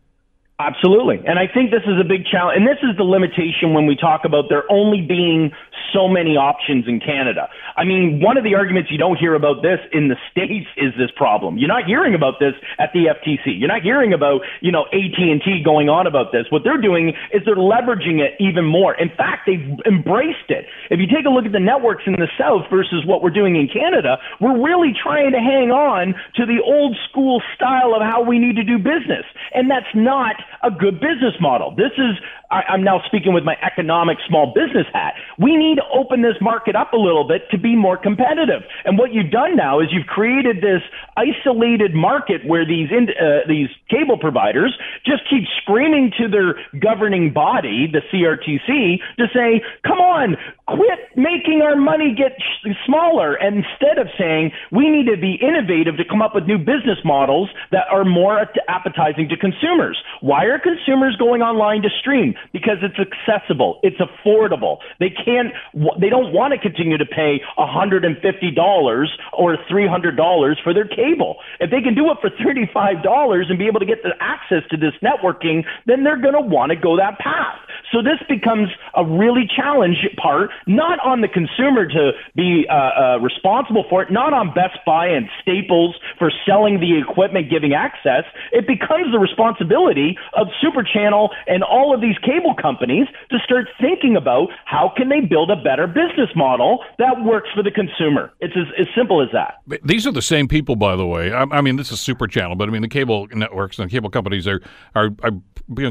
[0.58, 1.20] Absolutely.
[1.28, 2.56] And I think this is a big challenge.
[2.56, 5.52] And this is the limitation when we talk about there only being
[5.92, 7.48] so many options in Canada.
[7.76, 10.96] I mean, one of the arguments you don't hear about this in the States is
[10.96, 11.58] this problem.
[11.58, 13.52] You're not hearing about this at the FTC.
[13.52, 16.48] You're not hearing about, you know, AT&T going on about this.
[16.48, 18.94] What they're doing is they're leveraging it even more.
[18.96, 20.64] In fact, they've embraced it.
[20.88, 23.56] If you take a look at the networks in the South versus what we're doing
[23.56, 28.24] in Canada, we're really trying to hang on to the old school style of how
[28.24, 29.28] we need to do business.
[29.52, 31.74] And that's not a good business model.
[31.74, 32.16] This is,
[32.50, 35.14] I, I'm now speaking with my economic small business hat.
[35.38, 38.62] We need to open this market up a little bit to be more competitive.
[38.84, 40.82] And what you've done now is you've created this
[41.16, 47.32] isolated market where these in, uh, these cable providers just keep screaming to their governing
[47.32, 53.64] body, the CRTC, to say, "Come on, quit making our money get sh- smaller." And
[53.64, 57.50] instead of saying we need to be innovative to come up with new business models
[57.72, 59.98] that are more appetizing to consumers.
[60.20, 62.35] Why are consumers going online to stream?
[62.52, 64.78] Because it's accessible, it's affordable.
[65.00, 65.52] They can't,
[66.00, 71.36] they don't want to continue to pay $150 or $300 for their cable.
[71.60, 74.76] If they can do it for $35 and be able to get the access to
[74.76, 77.58] this networking, then they're going to want to go that path.
[77.92, 83.18] So this becomes a really challenge part, not on the consumer to be uh, uh,
[83.20, 88.24] responsible for it, not on Best Buy and Staples for selling the equipment, giving access.
[88.52, 93.68] It becomes the responsibility of Super Channel and all of these cable companies to start
[93.80, 98.32] thinking about how can they build a better business model that works for the consumer.
[98.40, 99.62] It's as, as simple as that.
[99.84, 101.32] These are the same people, by the way.
[101.32, 104.10] I, I mean, this is Super Channel, but I mean the cable networks and cable
[104.10, 104.60] companies are
[104.94, 105.32] are, are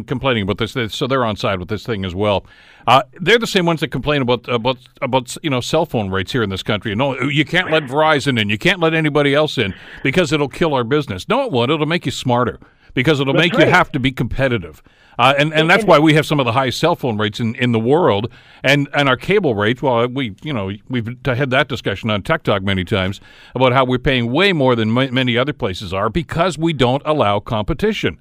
[0.04, 2.46] complaining about this, so they're on side with this thing as well.
[2.88, 6.32] Uh, they're the same ones that complain about about about you know cell phone rates
[6.32, 6.94] here in this country.
[6.96, 10.74] No, you can't let Verizon in, you can't let anybody else in because it'll kill
[10.74, 11.28] our business.
[11.28, 11.72] No, it won't.
[11.72, 12.60] It'll make you smarter
[12.96, 13.68] because it'll that's make right.
[13.68, 14.82] you have to be competitive.
[15.18, 17.56] Uh, and, and that's why we have some of the highest cell phone rates in,
[17.56, 18.30] in the world,
[18.64, 19.82] and, and our cable rates.
[19.82, 23.22] Well, we you know we've had that discussion on Tech Talk many times
[23.54, 27.40] about how we're paying way more than many other places are because we don't allow
[27.40, 28.20] competition.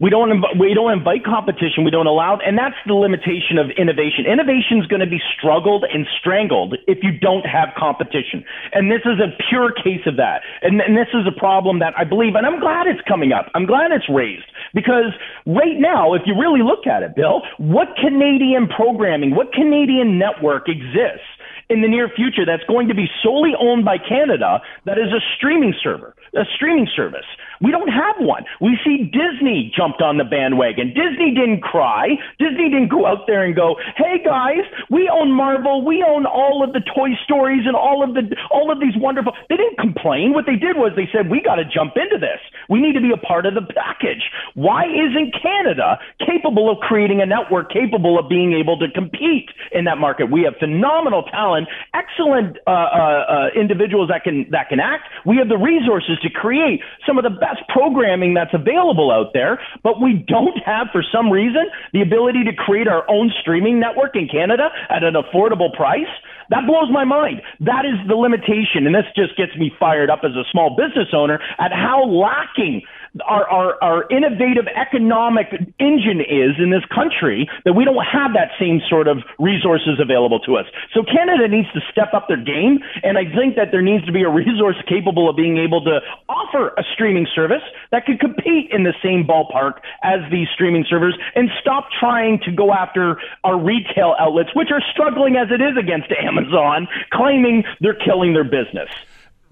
[0.00, 1.84] We don't we don't invite competition.
[1.84, 4.26] We don't allow, and that's the limitation of innovation.
[4.26, 9.02] Innovation is going to be struggled and strangled if you don't have competition, and this
[9.04, 10.42] is a pure case of that.
[10.62, 13.46] And, and this is a problem that I believe, and I'm glad it's coming up.
[13.54, 15.14] I'm glad it's raised because
[15.46, 20.68] right now, if you really look at it, Bill, what Canadian programming, what Canadian network
[20.68, 21.28] exists?
[21.72, 25.20] in the near future that's going to be solely owned by Canada that is a
[25.36, 27.24] streaming server, a streaming service.
[27.62, 28.44] We don't have one.
[28.60, 30.88] We see Disney jumped on the bandwagon.
[30.88, 32.18] Disney didn't cry.
[32.38, 35.84] Disney didn't go out there and go, "Hey guys, we own Marvel.
[35.84, 39.32] We own all of the Toy Stories and all of the all of these wonderful."
[39.48, 40.32] They didn't complain.
[40.32, 42.40] What they did was they said, "We got to jump into this.
[42.68, 47.22] We need to be a part of the package." Why isn't Canada capable of creating
[47.22, 50.30] a network capable of being able to compete in that market?
[50.30, 55.08] We have phenomenal talent, excellent uh, uh, uh, individuals that can that can act.
[55.24, 59.60] We have the resources to create some of the best programming that's available out there,
[59.82, 64.16] but we don't have, for some reason, the ability to create our own streaming network
[64.16, 66.10] in Canada at an affordable price.
[66.50, 67.40] That blows my mind.
[67.60, 68.86] That is the limitation.
[68.86, 72.82] And this just gets me fired up as a small business owner at how lacking
[73.20, 78.56] our, our, our innovative economic engine is in this country that we don't have that
[78.58, 80.64] same sort of resources available to us.
[80.94, 84.12] So Canada needs to step up their game, and I think that there needs to
[84.12, 88.70] be a resource capable of being able to offer a streaming service that could compete
[88.72, 93.60] in the same ballpark as these streaming servers and stop trying to go after our
[93.60, 98.88] retail outlets, which are struggling as it is against Amazon, claiming they're killing their business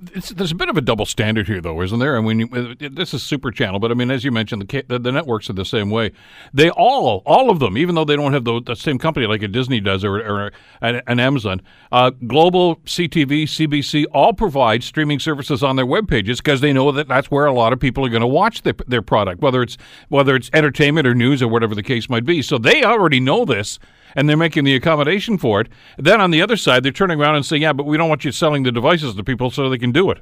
[0.01, 2.17] there's a bit of a double standard here, though, isn't there?
[2.17, 5.13] I mean, this is Super Channel, but I mean, as you mentioned, the, the, the
[5.13, 6.13] networks are the same way.
[6.55, 9.43] They all, all of them, even though they don't have the, the same company like
[9.43, 11.61] a Disney does or, or an, an, Amazon,
[11.93, 16.91] uh, Global, CTV, CBC, all provide streaming services on their web pages because they know
[16.93, 19.77] that that's where a lot of people are going to watch their product, whether it's
[20.09, 22.41] whether it's entertainment or news or whatever the case might be.
[22.41, 23.79] So they already know this
[24.15, 25.69] and they're making the accommodation for it.
[25.99, 28.25] Then on the other side, they're turning around and saying, "Yeah, but we don't want
[28.25, 30.19] you selling the devices to people so they can do it."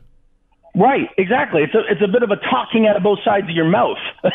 [0.75, 1.63] Right, exactly.
[1.63, 3.99] It's a it's a bit of a talking out of both sides of your mouth.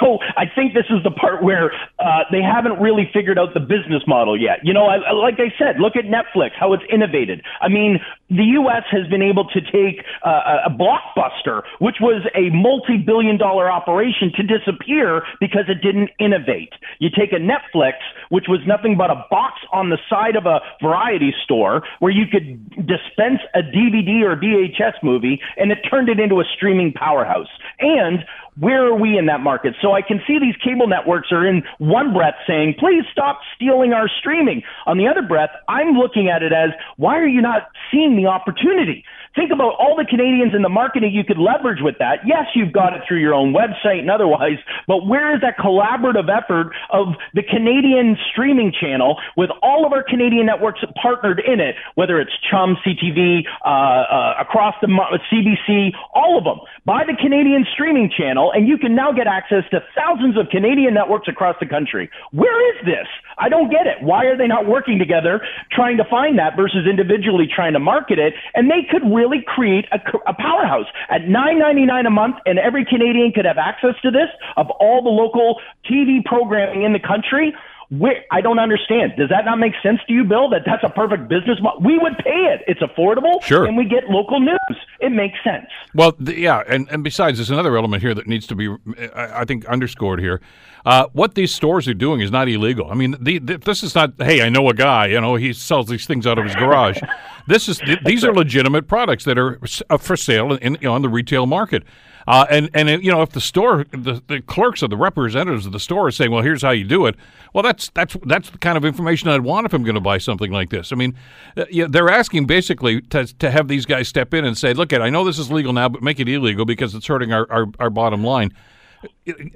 [0.00, 3.60] so I think this is the part where uh, they haven't really figured out the
[3.60, 4.60] business model yet.
[4.62, 7.42] You know, I, like I said, look at Netflix, how it's innovated.
[7.60, 7.98] I mean,
[8.28, 8.84] the U.S.
[8.92, 15.22] has been able to take uh, a blockbuster, which was a multi-billion-dollar operation, to disappear
[15.40, 16.72] because it didn't innovate.
[17.00, 17.94] You take a Netflix,
[18.28, 22.26] which was nothing but a box on the side of a variety store where you
[22.30, 27.48] could dispense a DVD or VHS movie, and it turned it into a streaming powerhouse.
[27.80, 28.24] And
[28.60, 29.74] Where are we in that market?
[29.80, 33.92] So I can see these cable networks are in one breath saying, please stop stealing
[33.92, 34.62] our streaming.
[34.86, 38.26] On the other breath, I'm looking at it as, why are you not seeing the
[38.26, 39.04] opportunity?
[39.34, 42.20] Think about all the Canadians in the marketing you could leverage with that.
[42.26, 46.28] Yes, you've got it through your own website and otherwise, but where is that collaborative
[46.28, 51.76] effort of the Canadian streaming channel with all of our Canadian networks partnered in it,
[51.94, 57.66] whether it's Chum, CTV, uh, uh, across the CBC, all of them, by the Canadian
[57.72, 61.66] streaming channel, and you can now get access to thousands of Canadian networks across the
[61.66, 62.10] country.
[62.32, 63.06] Where is this?
[63.38, 64.02] I don't get it.
[64.02, 68.18] Why are they not working together trying to find that versus individually trying to market
[68.18, 68.34] it?
[68.54, 73.32] And they could really create a, a powerhouse at $9.99 a month, and every Canadian
[73.32, 77.52] could have access to this of all the local TV programming in the country.
[77.90, 79.12] Where, I don't understand.
[79.16, 80.50] Does that not make sense to you, Bill?
[80.50, 81.80] That that's a perfect business model.
[81.80, 82.60] We would pay it.
[82.66, 84.58] It's affordable, sure, and we get local news.
[85.00, 85.66] It makes sense.
[85.94, 88.68] Well, the, yeah, and, and besides, there's another element here that needs to be,
[89.14, 90.42] I, I think, underscored here.
[90.84, 92.90] Uh, what these stores are doing is not illegal.
[92.90, 94.12] I mean, the, the, this is not.
[94.18, 95.06] Hey, I know a guy.
[95.06, 97.00] You know, he sells these things out of his garage.
[97.46, 101.08] this is these are legitimate products that are uh, for sale in, in on the
[101.08, 101.84] retail market.
[102.28, 105.64] Uh, and and it, you know if the store the, the clerks or the representatives
[105.64, 107.14] of the store are saying, well, here's how you do it.
[107.54, 110.18] Well, that's that's that's the kind of information I'd want if I'm going to buy
[110.18, 110.92] something like this.
[110.92, 111.14] I mean,
[111.56, 114.92] uh, yeah, they're asking basically to, to have these guys step in and say, look,
[114.92, 117.50] at I know this is legal now, but make it illegal because it's hurting our,
[117.50, 118.52] our, our bottom line.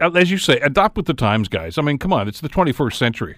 [0.01, 1.77] Uh, as you say, adopt with the times, guys.
[1.77, 3.37] I mean, come on, it's the 21st century.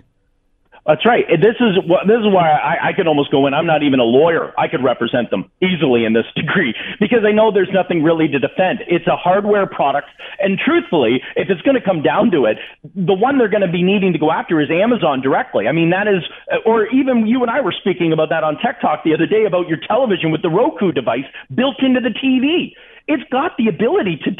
[0.87, 1.25] That's right.
[1.41, 3.55] This is what this is why I, I could almost go in.
[3.55, 4.53] I'm not even a lawyer.
[4.59, 8.39] I could represent them easily in this degree because I know there's nothing really to
[8.39, 8.85] defend.
[8.87, 10.09] It's a hardware product,
[10.41, 12.59] and truthfully, if it's going to come down to it,
[12.95, 15.69] the one they're going to be needing to go after is Amazon directly.
[15.69, 16.21] I mean, that is,
[16.53, 19.27] uh, or even you and I were speaking about that on Tech Talk the other
[19.27, 23.69] day about your television with the Roku device built into the TV it's got the
[23.69, 24.31] ability to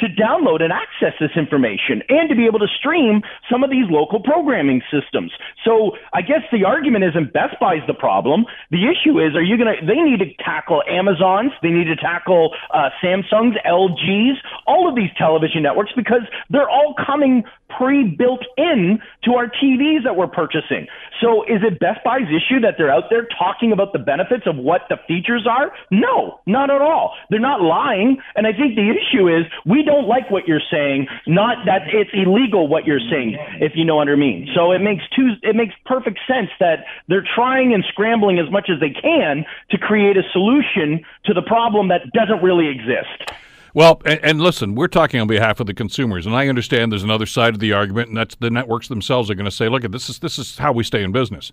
[0.00, 3.84] to download and access this information and to be able to stream some of these
[3.88, 5.32] local programming systems.
[5.64, 8.46] So I guess the argument isn't Best Buy's the problem.
[8.70, 9.86] The issue is, are you going to?
[9.86, 11.52] They need to tackle Amazon's.
[11.62, 16.94] They need to tackle uh, Samsung's, LG's, all of these television networks because they're all
[16.94, 17.44] coming
[17.76, 20.86] pre-built in to our TVs that we're purchasing.
[21.20, 24.56] So is it Best Buy's issue that they're out there talking about the benefits of
[24.56, 25.72] what the features are?
[25.90, 27.14] No, not at all.
[27.30, 28.13] They're not lying.
[28.36, 32.10] And I think the issue is we don't like what you're saying, not that it's
[32.12, 34.48] illegal what you're saying, if you know what I mean.
[34.54, 38.70] So it makes two, it makes perfect sense that they're trying and scrambling as much
[38.70, 43.32] as they can to create a solution to the problem that doesn't really exist.
[43.74, 47.02] Well, and, and, listen, we're talking on behalf of the consumers, and I understand there's
[47.02, 49.82] another side of the argument, and that's the networks themselves are going to say, "Look,
[49.82, 51.50] this is this is how we stay in business."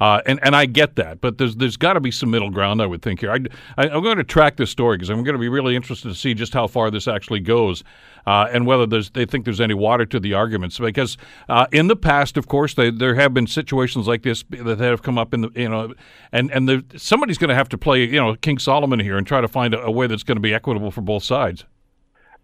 [0.00, 2.80] Uh, and and I get that, but there's there's got to be some middle ground.
[2.80, 3.30] I would think here.
[3.30, 3.38] I,
[3.76, 6.14] I am going to track this story because I'm going to be really interested to
[6.14, 7.84] see just how far this actually goes,
[8.26, 10.78] uh, and whether there's they think there's any water to the arguments.
[10.78, 11.18] Because
[11.50, 15.02] uh, in the past, of course, they, there have been situations like this that have
[15.02, 15.92] come up in the you know,
[16.32, 19.42] and and somebody's going to have to play you know King Solomon here and try
[19.42, 21.66] to find a, a way that's going to be equitable for both sides.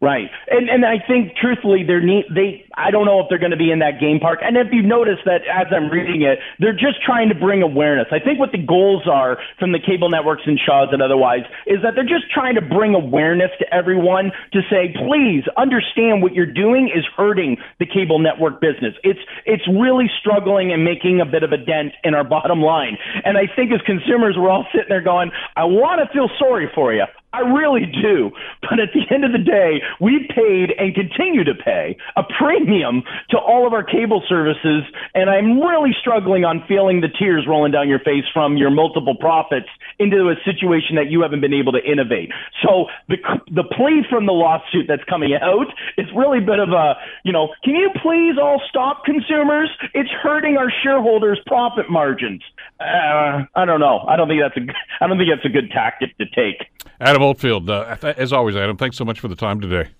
[0.00, 2.26] Right, and and I think truthfully, they're neat.
[2.28, 4.40] They I don't know if they're going to be in that game park.
[4.44, 8.04] And if you notice that as I'm reading it, they're just trying to bring awareness.
[8.12, 11.80] I think what the goals are from the cable networks and Shaws and otherwise is
[11.80, 16.44] that they're just trying to bring awareness to everyone to say, please understand what you're
[16.44, 18.92] doing is hurting the cable network business.
[19.00, 23.00] It's it's really struggling and making a bit of a dent in our bottom line.
[23.24, 26.68] And I think as consumers, we're all sitting there going, I want to feel sorry
[26.74, 27.08] for you.
[27.32, 28.30] I really do.
[28.62, 33.02] But at the end of the day, we've paid and continue to pay a premium
[33.30, 34.84] to all of our cable services.
[35.14, 39.14] And I'm really struggling on feeling the tears rolling down your face from your multiple
[39.14, 42.30] profits into a situation that you haven't been able to innovate.
[42.62, 43.16] So the,
[43.50, 45.66] the plea from the lawsuit that's coming out
[45.98, 49.70] is really a bit of a, you know, can you please all stop consumers?
[49.92, 52.42] It's hurting our shareholders' profit margins.
[52.80, 54.04] Uh, I don't know.
[54.08, 54.72] I don't think that's a,
[55.04, 56.68] I don't think that's a good tactic to take.
[57.00, 59.90] Adam Oldfield, uh, as always, Adam, thanks so much for the time today.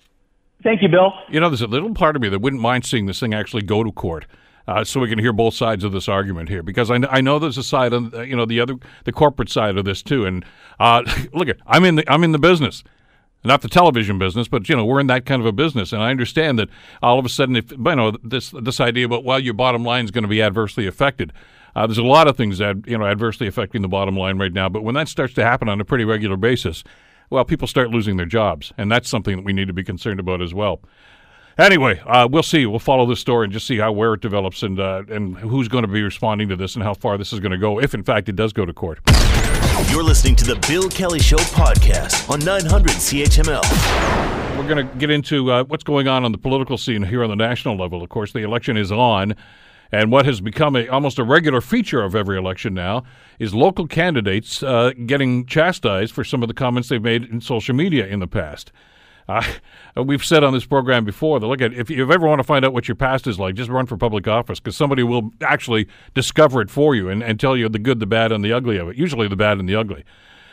[0.63, 1.13] Thank you, Bill.
[1.29, 3.61] You know, there's a little part of me that wouldn't mind seeing this thing actually
[3.61, 4.25] go to court.
[4.67, 7.39] Uh, so we can hear both sides of this argument here, because I, I know
[7.39, 10.25] there's a side on you know the other the corporate side of this too.
[10.25, 10.43] And
[10.77, 12.83] uh, look, I'm in the I'm in the business,
[13.45, 16.03] not the television business, but you know we're in that kind of a business, and
[16.03, 16.67] I understand that
[17.01, 20.03] all of a sudden, if you know this this idea about well your bottom line
[20.03, 21.31] is going to be adversely affected.
[21.77, 24.51] Uh, there's a lot of things that you know adversely affecting the bottom line right
[24.51, 26.83] now, but when that starts to happen on a pretty regular basis,
[27.29, 30.19] well, people start losing their jobs, and that's something that we need to be concerned
[30.19, 30.81] about as well.
[31.59, 32.65] Anyway, uh, we'll see.
[32.65, 35.67] We'll follow this story and just see how where it develops and uh, and who's
[35.67, 37.93] going to be responding to this and how far this is going to go, if
[37.93, 38.99] in fact it does go to court.
[39.91, 44.57] You're listening to the Bill Kelly Show podcast on 900 CHML.
[44.57, 47.29] we're going to get into uh, what's going on on the political scene here on
[47.29, 48.01] the national level.
[48.01, 49.35] Of course, the election is on,
[49.91, 53.03] and what has become a, almost a regular feature of every election now
[53.39, 57.75] is local candidates uh, getting chastised for some of the comments they've made in social
[57.75, 58.71] media in the past.
[59.29, 59.43] Uh,
[59.95, 62.63] we've said on this program before that look at if you ever want to find
[62.63, 65.87] out what your past is like, just run for public office because somebody will actually
[66.13, 68.77] discover it for you and, and tell you the good, the bad, and the ugly
[68.77, 68.95] of it.
[68.95, 70.05] Usually the bad and the ugly.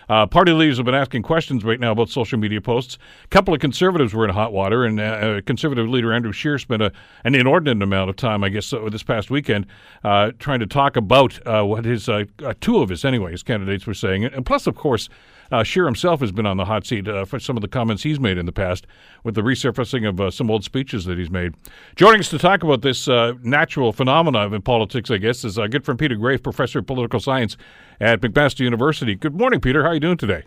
[0.09, 2.98] Uh, party leaders have been asking questions right now about social media posts.
[3.24, 6.82] A couple of conservatives were in hot water, and uh, conservative leader Andrew Scheer spent
[6.82, 6.92] a,
[7.24, 9.66] an inordinate amount of time, I guess, uh, this past weekend,
[10.02, 12.24] uh, trying to talk about uh, what his uh,
[12.61, 15.09] two of his, anyway, his candidates were saying, and plus, of course.
[15.51, 18.03] Uh, Scheer himself has been on the hot seat uh, for some of the comments
[18.03, 18.86] he's made in the past
[19.22, 21.55] with the resurfacing of uh, some old speeches that he's made.
[21.97, 23.09] Joining us to talk about this
[23.42, 27.20] natural phenomenon in politics, I guess, is a good friend Peter Graefe, professor of political
[27.20, 27.57] science
[28.01, 29.14] at McMaster University.
[29.14, 29.82] Good morning, Peter.
[29.82, 30.45] How are you doing today?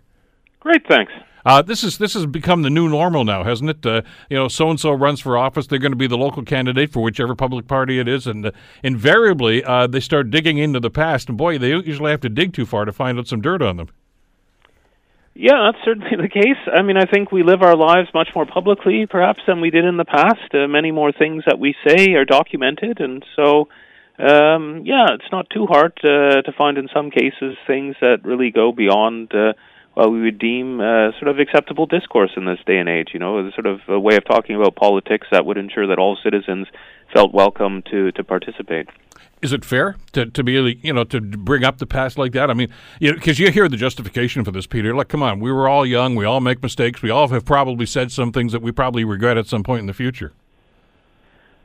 [0.59, 1.13] Great, thanks.
[1.45, 3.85] Uh, this is this has become the new normal now, hasn't it?
[3.85, 6.43] Uh, you know, so and so runs for office; they're going to be the local
[6.43, 8.51] candidate for whichever public party it is, and uh,
[8.83, 11.29] invariably uh, they start digging into the past.
[11.29, 13.77] And boy, they usually have to dig too far to find out some dirt on
[13.77, 13.87] them.
[15.39, 16.57] Yeah, that's certainly the case.
[16.65, 19.85] I mean, I think we live our lives much more publicly, perhaps, than we did
[19.85, 20.49] in the past.
[20.51, 23.67] Uh, many more things that we say are documented, and so
[24.17, 28.49] um, yeah, it's not too hard uh, to find in some cases things that really
[28.49, 29.53] go beyond uh,
[29.93, 33.09] what we would deem uh, sort of acceptable discourse in this day and age.
[33.13, 36.17] You know, sort of a way of talking about politics that would ensure that all
[36.23, 36.65] citizens
[37.13, 38.89] felt welcome to to participate.
[39.41, 42.49] Is it fair to, to be you know to bring up the past like that?
[42.49, 42.69] I mean,
[42.99, 44.95] you because you hear the justification for this, Peter.
[44.95, 47.85] Like, come on, we were all young, we all make mistakes, we all have probably
[47.85, 50.33] said some things that we probably regret at some point in the future.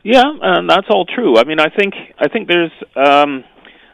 [0.02, 1.38] Yeah, and that's all true.
[1.38, 3.44] I mean, I think I think there's um,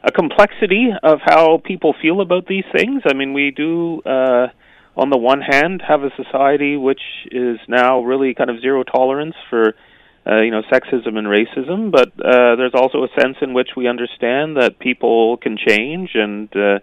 [0.02, 3.02] a complexity of how people feel about these things.
[3.06, 4.48] I mean, we do, uh,
[4.96, 9.34] on the one hand, have a society which is now really kind of zero tolerance
[9.50, 9.74] for,
[10.28, 11.90] uh, you know, sexism and racism.
[11.90, 16.54] But uh, there's also a sense in which we understand that people can change and
[16.54, 16.78] uh,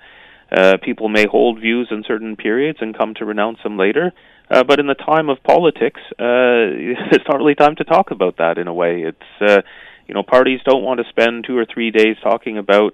[0.52, 4.14] uh, people may hold views in certain periods and come to renounce them later.
[4.50, 6.16] Uh, but in the time of politics, uh,
[7.12, 8.58] it's not really time to talk about that.
[8.58, 9.62] In a way, it's uh,
[10.08, 12.94] you know parties don't want to spend two or three days talking about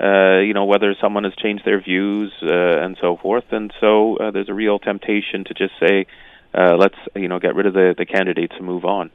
[0.00, 3.44] uh, you know whether someone has changed their views uh, and so forth.
[3.50, 6.06] And so uh, there's a real temptation to just say,
[6.54, 9.10] uh, let's you know get rid of the the candidates and move on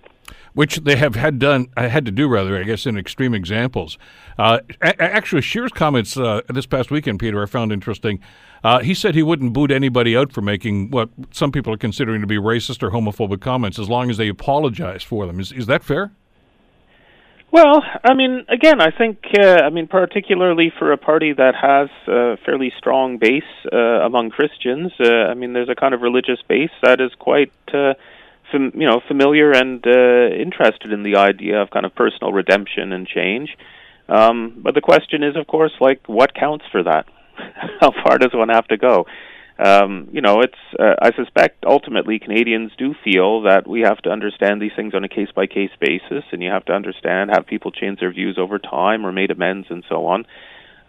[0.57, 3.95] which they have had done uh, had to do rather, I guess, in extreme examples.
[4.39, 8.19] Uh, actually, Scheer's comments uh, this past weekend, Peter, I found interesting.
[8.63, 12.21] Uh, he said he wouldn't boot anybody out for making what some people are considering
[12.21, 15.39] to be racist or homophobic comments, as long as they apologize for them.
[15.39, 16.11] Is is that fair?
[17.51, 21.89] Well, I mean, again, I think, uh, I mean, particularly for a party that has
[22.07, 26.39] a fairly strong base uh, among Christians, uh, I mean, there's a kind of religious
[26.47, 27.93] base that is quite uh,
[28.51, 32.91] fam- you know familiar and uh, interested in the idea of kind of personal redemption
[32.93, 33.49] and change.
[34.09, 37.05] Um, but the question is, of course, like what counts for that?
[37.81, 39.05] How far does one have to go?
[39.59, 40.57] Um, you know, it's.
[40.79, 45.03] Uh, I suspect ultimately Canadians do feel that we have to understand these things on
[45.03, 48.37] a case by case basis, and you have to understand have people change their views
[48.37, 50.25] over time or made amends and so on.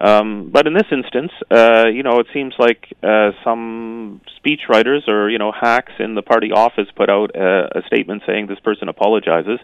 [0.01, 5.29] Um, but in this instance, uh, you know, it seems like uh, some speechwriters or
[5.29, 8.89] you know hacks in the party office put out a, a statement saying this person
[8.89, 9.59] apologizes,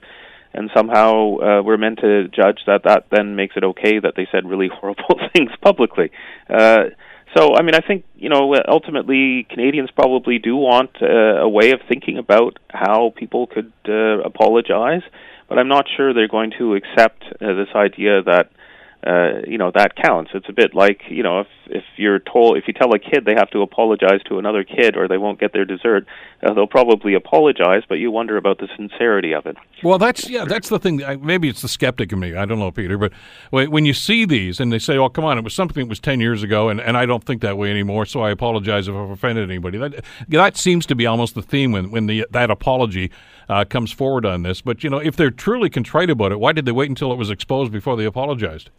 [0.53, 4.26] and somehow uh, we're meant to judge that that then makes it okay that they
[4.32, 6.11] said really horrible things publicly.
[6.51, 6.91] Uh,
[7.37, 11.70] so, I mean, I think you know ultimately Canadians probably do want uh, a way
[11.70, 15.03] of thinking about how people could uh, apologize,
[15.49, 18.51] but I'm not sure they're going to accept uh, this idea that
[19.07, 20.30] uh, you know that counts.
[20.34, 23.24] It's a bit like you know if if you're told if you tell a kid
[23.26, 26.07] they have to apologize to another kid or they won't get their dessert,
[26.42, 29.57] uh, they'll probably apologize, but you wonder about the sincerity of it.
[29.82, 31.02] Well, that's yeah, that's the thing.
[31.20, 32.34] Maybe it's the skeptic in me.
[32.34, 33.12] I don't know, Peter, but
[33.50, 36.00] when you see these and they say, "Oh, come on, it was something that was
[36.00, 38.94] ten years ago, and, and I don't think that way anymore," so I apologize if
[38.94, 39.76] I've offended anybody.
[39.76, 43.11] That that seems to be almost the theme when when the that apology
[43.50, 44.62] uh, comes forward on this.
[44.62, 47.16] But you know, if they're truly contrite about it, why did they wait until it
[47.16, 48.70] was exposed before they apologized?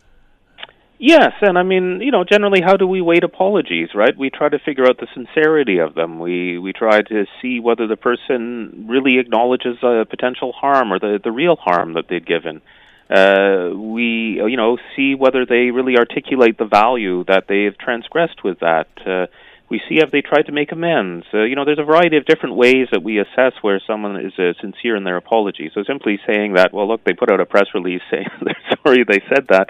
[1.08, 3.90] Yes, and I mean, you know, generally, how do we weight apologies?
[3.94, 4.18] Right?
[4.18, 6.18] We try to figure out the sincerity of them.
[6.18, 11.20] We we try to see whether the person really acknowledges a potential harm or the
[11.24, 12.64] the real harm that they'd given.
[13.08, 18.62] Uh, we you know see whether they really articulate the value that they've transgressed with
[18.62, 18.88] that.
[19.06, 19.28] Uh,
[19.70, 21.28] we see have they tried to make amends.
[21.32, 24.34] Uh, you know, there's a variety of different ways that we assess where someone is
[24.40, 25.70] uh, sincere in their apology.
[25.74, 29.04] So simply saying that, well, look, they put out a press release saying they're sorry
[29.04, 29.70] they said that,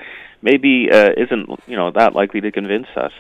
[0.50, 3.14] maybe uh, isn't you know that likely to convince us.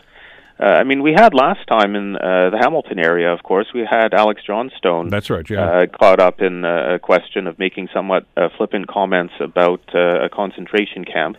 [0.57, 3.81] Uh, I mean, we had last time in uh, the Hamilton area, of course, we
[3.97, 5.09] had Alex Johnstone.
[5.09, 5.65] That's right, yeah.
[5.65, 10.27] Uh, caught up in uh, a question of making somewhat uh, flippant comments about uh,
[10.27, 11.35] a concentration camp.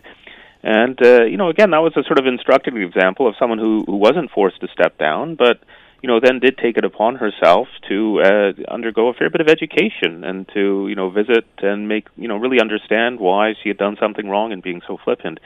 [0.61, 3.83] And, uh, you know, again, that was a sort of instructive example of someone who,
[3.87, 5.57] who wasn't forced to step down, but,
[6.03, 9.47] you know, then did take it upon herself to uh, undergo a fair bit of
[9.47, 13.79] education and to, you know, visit and make, you know, really understand why she had
[13.79, 15.39] done something wrong and being so flippant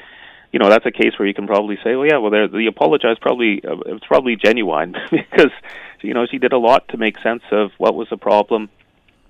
[0.52, 3.18] you know that's a case where you can probably say, well, yeah, well, the apologize
[3.20, 5.52] probably uh, it's probably genuine because
[6.02, 8.70] you know she did a lot to make sense of what was the problem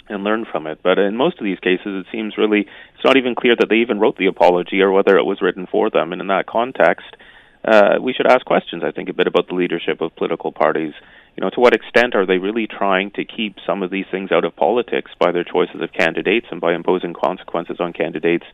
[0.09, 0.79] and learn from it.
[0.83, 3.77] But in most of these cases, it seems really it's not even clear that they
[3.77, 6.11] even wrote the apology or whether it was written for them.
[6.11, 7.15] And in that context,
[7.63, 8.83] uh, we should ask questions.
[8.83, 10.93] I think a bit about the leadership of political parties.
[11.37, 14.31] You know, to what extent are they really trying to keep some of these things
[14.31, 18.45] out of politics by their choices of candidates and by imposing consequences on candidates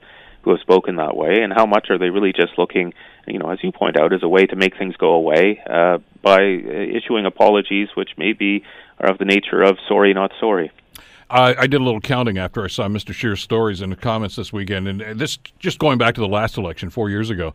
[0.47, 2.93] who have spoken that way, and how much are they really just looking,
[3.27, 5.97] you know, as you point out, as a way to make things go away uh,
[6.21, 8.63] by issuing apologies, which maybe
[8.99, 10.71] are of the nature of sorry, not sorry.
[11.29, 13.13] I, I, did a little counting after I saw Mr.
[13.13, 16.57] Scheer's stories in the comments this weekend, and this just going back to the last
[16.57, 17.53] election four years ago.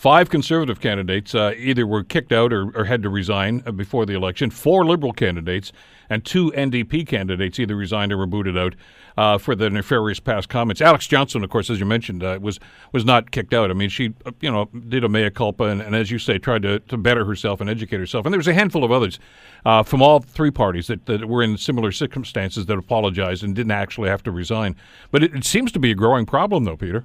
[0.00, 4.06] Five conservative candidates uh, either were kicked out or, or, had to resign uh, before
[4.06, 4.48] the election.
[4.48, 5.72] Four liberal candidates
[6.08, 8.74] and two NDP candidates either resigned or were booted out
[9.18, 10.80] uh, for their nefarious past comments.
[10.80, 12.58] Alex Johnstone, of course, as you mentioned, uh, was
[12.92, 13.70] was not kicked out.
[13.70, 16.38] I mean, she uh, you know did a mea culpa and, and, as you say,
[16.38, 18.24] tried to, to better herself and educate herself.
[18.24, 19.18] And there was a handful of others
[19.66, 23.72] uh, from all three parties that, that were in similar circumstances that apologized and didn't
[23.72, 24.76] actually have to resign.
[25.10, 27.04] But it, it seems to be a growing problem, though, Peter.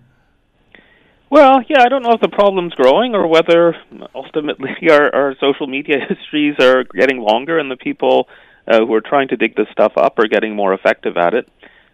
[1.30, 3.76] Well, yeah, I don't know if the problem's growing or whether
[4.14, 8.28] ultimately our, our social media histories are getting longer and the people
[8.68, 11.50] uh, who are trying to dig this stuff up are getting more effective at it.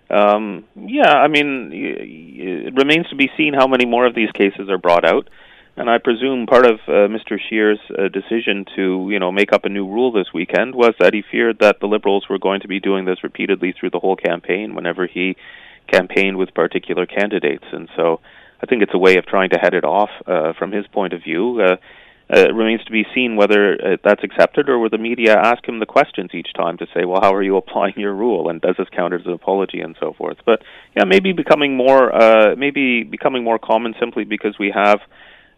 [0.10, 4.70] Um, yeah, I mean, it remains to be seen how many more of these cases
[4.70, 5.30] are brought out.
[5.78, 7.40] And I presume part of uh, Mr.
[7.40, 11.14] Scheer's uh, decision to, you know, make up a new rule this weekend was that
[11.14, 14.18] he feared that the Liberals were going to be doing this repeatedly through the whole
[14.18, 15.38] campaign whenever he
[15.88, 17.64] campaigned with particular candidates.
[17.72, 18.20] And so
[18.62, 21.14] I think it's a way of trying to head it off uh, from his point
[21.14, 21.62] of view.
[21.62, 21.76] Uh,
[22.34, 25.68] uh, it remains to be seen whether uh, that's accepted or whether the media ask
[25.68, 28.62] him the questions each time to say, well, how are you applying your rule, and
[28.62, 30.38] does this count as an apology, and so forth.
[30.46, 30.62] But
[30.96, 35.00] yeah, maybe becoming more, uh, maybe becoming more common simply because we have.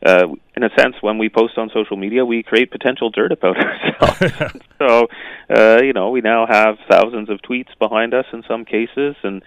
[0.06, 0.28] Uh,
[0.58, 3.56] in a sense, when we post on social media, we create potential dirt about
[4.02, 4.58] ourselves.
[4.78, 5.08] so,
[5.50, 9.42] uh, you know, we now have thousands of tweets behind us in some cases, and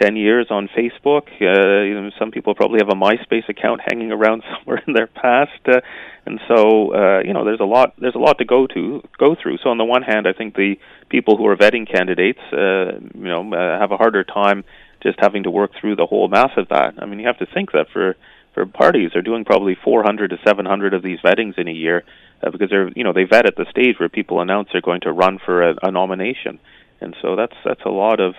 [0.00, 1.28] 10 years on Facebook.
[1.40, 5.06] Uh, you know, some people probably have a MySpace account hanging around somewhere in their
[5.06, 5.80] past, uh,
[6.24, 9.34] and so uh, you know there's a lot there's a lot to go to go
[9.40, 9.58] through.
[9.62, 10.76] So on the one hand, I think the
[11.08, 14.64] people who are vetting candidates, uh, you know, uh, have a harder time
[15.02, 16.94] just having to work through the whole mass of that.
[16.98, 18.16] I mean, you have to think that for
[18.54, 22.04] for parties, they're doing probably 400 to 700 of these vettings in a year
[22.42, 25.00] uh, because they're you know they vet at the stage where people announce they're going
[25.02, 26.60] to run for a, a nomination,
[27.00, 28.34] and so that's that's a lot of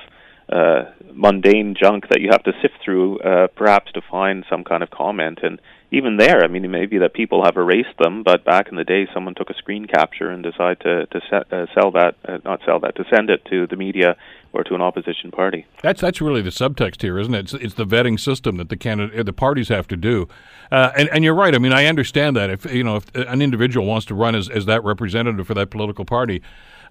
[0.50, 0.84] uh,
[1.14, 4.90] mundane junk that you have to sift through, uh, perhaps to find some kind of
[4.90, 5.40] comment.
[5.42, 5.60] And
[5.92, 8.76] even there, I mean, it may be that people have erased them, but back in
[8.76, 12.40] the day, someone took a screen capture and decided to to uh, sell that, uh,
[12.44, 14.18] not sell that, to send it to the media
[14.54, 15.66] or to an opposition party.
[15.82, 17.40] That's that's really the subtext here, isn't it?
[17.40, 20.28] It's, it's the vetting system that the candidate, the parties have to do.
[20.72, 21.54] Uh, and, and you're right.
[21.54, 24.50] I mean, I understand that if you know if an individual wants to run as,
[24.50, 26.42] as that representative for that political party,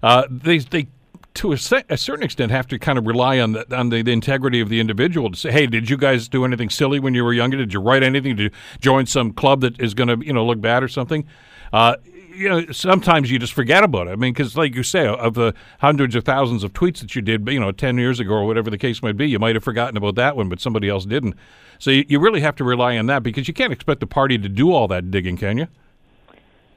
[0.01, 0.87] uh, they they
[1.35, 1.57] to a,
[1.89, 4.69] a, certain extent have to kind of rely on the, on the, the, integrity of
[4.69, 7.57] the individual to say, hey, did you guys do anything silly when you were younger?
[7.57, 8.37] Did you write anything?
[8.37, 11.25] You join some club that is going to you know look bad or something?
[11.71, 11.95] Uh,
[12.35, 14.11] you know, sometimes you just forget about it.
[14.11, 17.21] I mean, because like you say, of the hundreds of thousands of tweets that you
[17.21, 19.63] did, you know, ten years ago or whatever the case might be, you might have
[19.63, 21.35] forgotten about that one, but somebody else didn't.
[21.79, 24.37] So you, you really have to rely on that because you can't expect the party
[24.37, 25.67] to do all that digging, can you?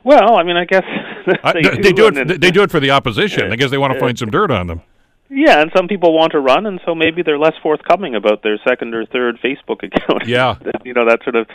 [0.04, 0.84] Well, I mean, I guess
[1.52, 2.40] they, do, they do it.
[2.40, 3.52] They do it for the opposition.
[3.52, 4.82] I guess they want to find some dirt on them.
[5.28, 8.58] Yeah, and some people want to run, and so maybe they're less forthcoming about their
[8.66, 10.26] second or third Facebook account.
[10.26, 11.48] Yeah, you know that sort of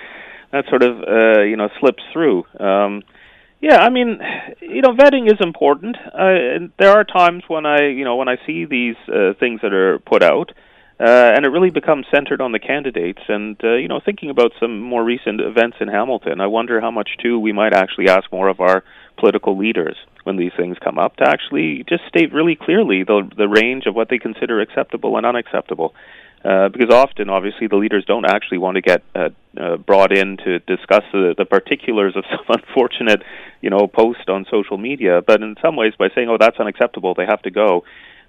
[0.51, 2.45] that sort of uh, you know slips through.
[2.59, 3.03] Um,
[3.61, 4.19] yeah, I mean,
[4.59, 5.95] you know, vetting is important.
[5.95, 9.71] Uh, there are times when I, you know, when I see these uh, things that
[9.71, 10.51] are put out,
[10.99, 11.03] uh,
[11.35, 13.21] and it really becomes centered on the candidates.
[13.27, 16.91] And uh, you know, thinking about some more recent events in Hamilton, I wonder how
[16.91, 18.83] much too we might actually ask more of our
[19.17, 23.47] political leaders when these things come up to actually just state really clearly the the
[23.47, 25.93] range of what they consider acceptable and unacceptable.
[26.43, 30.37] Uh, because often, obviously, the leaders don't actually want to get uh, uh, brought in
[30.37, 33.21] to discuss the, the particulars of some unfortunate,
[33.61, 35.21] you know, post on social media.
[35.21, 37.83] But in some ways, by saying, "Oh, that's unacceptable," they have to go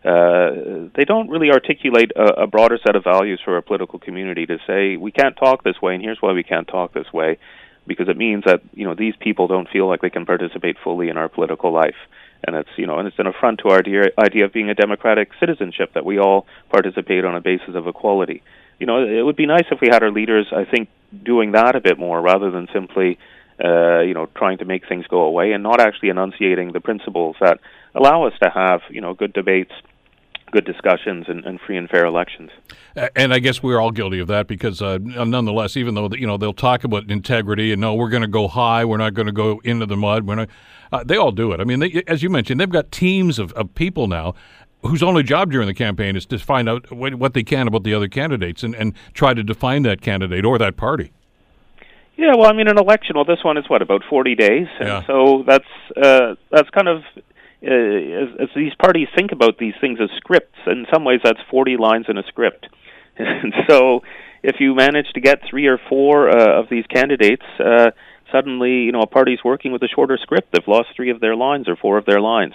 [0.04, 4.46] uh, they don't really articulate a, a, broader set of values for a political community
[4.46, 7.38] to say we can't talk this way and here's why we can't talk this way.
[7.86, 11.08] Because it means that you know these people don't feel like they can participate fully
[11.08, 11.96] in our political life
[12.44, 15.30] and it's you know and it's an affront to our idea, of being a democratic
[15.38, 18.42] citizenship that we all participate on a basis of equality.
[18.78, 20.88] You know, it would be nice if we had our leaders, I think,
[21.22, 23.16] doing that a bit more rather than simply,
[23.62, 27.36] uh, you know, trying to make things go away and not actually enunciating the principles
[27.40, 27.60] that
[27.94, 29.72] allow us to have you know good debates
[30.52, 32.50] good discussions and, and, free and fair elections.
[33.16, 36.36] And I guess we're all guilty of that because, uh, nonetheless, even though you know
[36.36, 39.32] they'll talk about integrity and no, we're going to go high, we're not going to
[39.32, 40.26] go into the mud.
[40.26, 40.48] We're not.
[40.92, 41.60] Uh, they all do it.
[41.60, 44.34] I mean, they, as you mentioned, they've got teams of, of people now
[44.82, 47.84] whose only job during the campaign is to find out what, what they can about
[47.84, 51.12] the other candidates and, and try to define that candidate or that party.
[52.16, 53.14] Yeah, well, I mean, an election.
[53.16, 55.06] Well, this one is what about forty days, and yeah.
[55.06, 55.64] so that's
[55.96, 57.02] uh, that's kind of
[57.64, 60.58] uh, as, as these parties think about these things as scripts.
[60.66, 62.66] In some ways, that's forty lines in a script,
[63.18, 64.02] and so
[64.42, 67.44] if you manage to get three or four uh, of these candidates.
[67.58, 67.90] Uh,
[68.32, 70.48] suddenly, you know, a party's working with a shorter script.
[70.52, 72.54] They've lost three of their lines or four of their lines.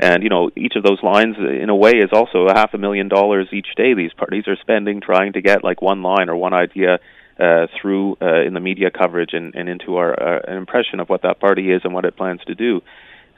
[0.00, 2.78] And, you know, each of those lines, in a way, is also a half a
[2.78, 6.36] million dollars each day these parties are spending trying to get, like, one line or
[6.36, 6.98] one idea
[7.38, 11.08] uh, through uh, in the media coverage and, and into our uh, an impression of
[11.08, 12.80] what that party is and what it plans to do.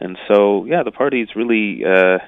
[0.00, 2.18] And so, yeah, the parties really uh,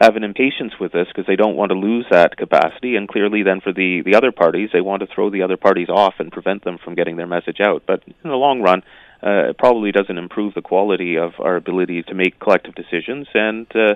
[0.00, 2.96] have an impatience with this because they don't want to lose that capacity.
[2.96, 5.88] And clearly, then for the the other parties, they want to throw the other parties
[5.88, 7.82] off and prevent them from getting their message out.
[7.86, 8.82] But in the long run,
[9.22, 13.66] uh, it probably doesn't improve the quality of our ability to make collective decisions and.
[13.74, 13.94] Uh,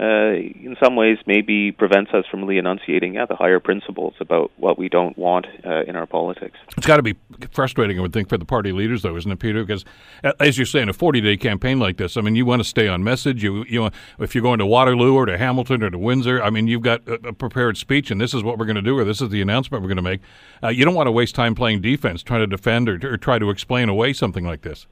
[0.00, 4.50] uh, in some ways maybe prevents us from really enunciating yeah, the higher principles about
[4.56, 6.58] what we don't want uh, in our politics.
[6.78, 7.16] It's got to be
[7.50, 9.62] frustrating, I would think, for the party leaders, though, isn't it, Peter?
[9.62, 9.84] Because
[10.38, 13.04] as you're saying, a 40-day campaign like this, I mean, you want to stay on
[13.04, 13.42] message.
[13.42, 16.66] You, you, if you're going to Waterloo or to Hamilton or to Windsor, I mean,
[16.66, 19.04] you've got a, a prepared speech, and this is what we're going to do, or
[19.04, 20.20] this is the announcement we're going to make.
[20.62, 23.38] Uh, you don't want to waste time playing defense, trying to defend or, or try
[23.38, 24.86] to explain away something like this.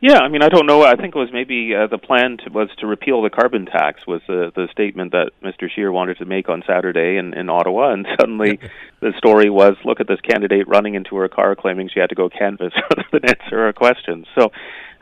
[0.00, 0.82] Yeah, I mean, I don't know.
[0.82, 4.06] I think it was maybe uh, the plan to, was to repeal the carbon tax
[4.06, 5.70] was the the statement that Mr.
[5.74, 8.58] Scheer wanted to make on Saturday in, in Ottawa, and suddenly
[9.00, 12.14] the story was, look at this candidate running into her car claiming she had to
[12.14, 14.26] go canvass rather than answer her questions.
[14.38, 14.52] So,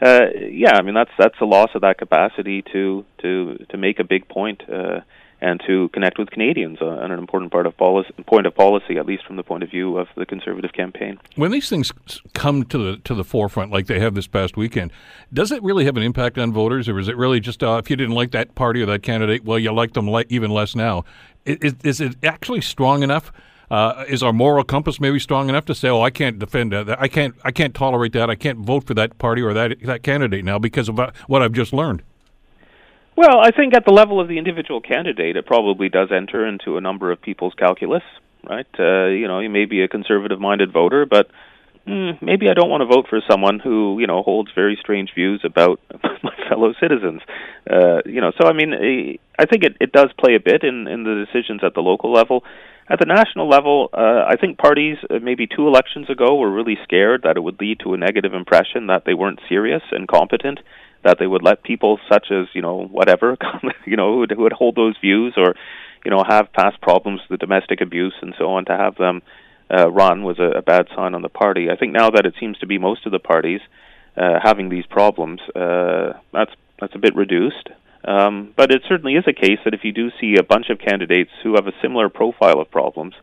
[0.01, 3.99] uh, yeah, I mean, that's that's a loss of that capacity to to to make
[3.99, 4.63] a big point.
[4.69, 5.01] Uh,
[5.45, 9.05] and to connect with Canadians uh, an important part of policy, point of policy, at
[9.05, 11.19] least from the point of view of the Conservative campaign.
[11.37, 11.93] When these things
[12.33, 14.91] come to the to the forefront, like they have this past weekend,
[15.33, 17.91] does it really have an impact on voters, or is it really just uh, if
[17.91, 20.75] you didn't like that party or that candidate, well, you like them le- even less
[20.75, 21.05] now?
[21.45, 23.31] Is, is it actually strong enough?
[23.71, 27.01] Uh, is our moral compass maybe strong enough to say, "Oh, I can't defend that.
[27.01, 27.35] I can't.
[27.45, 28.31] I can't tolerate that.
[28.31, 31.53] I can't vote for that party or that that candidate now because of what I've
[31.53, 32.03] just learned."
[33.17, 36.77] Well, I think at the level of the individual candidate, it probably does enter into
[36.77, 38.03] a number of people's calculus,
[38.49, 38.67] right?
[38.79, 41.29] Uh, you know, you may be a conservative-minded voter, but
[41.87, 45.11] mm, maybe I don't want to vote for someone who, you know, holds very strange
[45.15, 45.81] views about
[46.25, 47.23] my fellow citizens.
[47.71, 50.65] Uh, you know, so I mean, eh, I think it, it does play a bit
[50.65, 52.43] in, in the decisions at the local level.
[52.91, 56.77] At the national level, uh, I think parties uh, maybe two elections ago were really
[56.83, 60.59] scared that it would lead to a negative impression that they weren't serious and competent
[61.05, 63.37] that they would let people such as you know whatever
[63.87, 65.55] you know who would, hold those views or
[66.05, 69.23] you know have past problems with domestic abuse and so on to have them
[69.73, 71.71] uh, run was a, a bad sign on the party.
[71.71, 73.61] I think now that it seems to be most of the parties
[74.17, 77.69] uh, having these problems, uh, that's that's a bit reduced.
[78.07, 80.79] Um, but it certainly is a case that if you do see a bunch of
[80.79, 83.15] candidates who have a similar profile of problems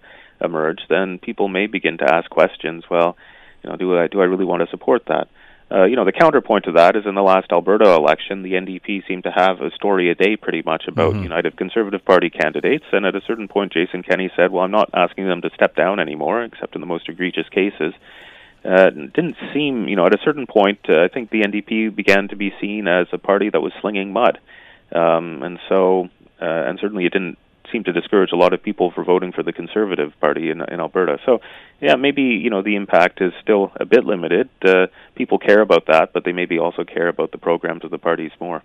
[0.43, 2.83] emerge, then people may begin to ask questions.
[2.89, 3.15] Well,
[3.63, 5.27] you know, do I do I really want to support that?
[5.71, 9.07] Uh, you know, the counterpoint to that is in the last Alberta election, the NDP
[9.07, 11.23] seemed to have a story a day pretty much about mm-hmm.
[11.23, 12.83] United Conservative Party candidates.
[12.91, 15.75] And at a certain point, Jason Kenney said, Well, I'm not asking them to step
[15.75, 17.93] down anymore, except in the most egregious cases.
[18.65, 22.27] Uh, didn't seem, you know, at a certain point, uh, I think the NDP began
[22.27, 24.39] to be seen as a party that was slinging mud.
[24.91, 26.09] Um, and so,
[26.41, 27.37] uh, and certainly it didn't
[27.71, 30.79] seem to discourage a lot of people for voting for the Conservative Party in, in
[30.79, 31.19] Alberta.
[31.25, 31.39] So,
[31.79, 34.49] yeah, maybe you know the impact is still a bit limited.
[34.63, 37.97] Uh, people care about that, but they maybe also care about the programs of the
[37.97, 38.63] parties more.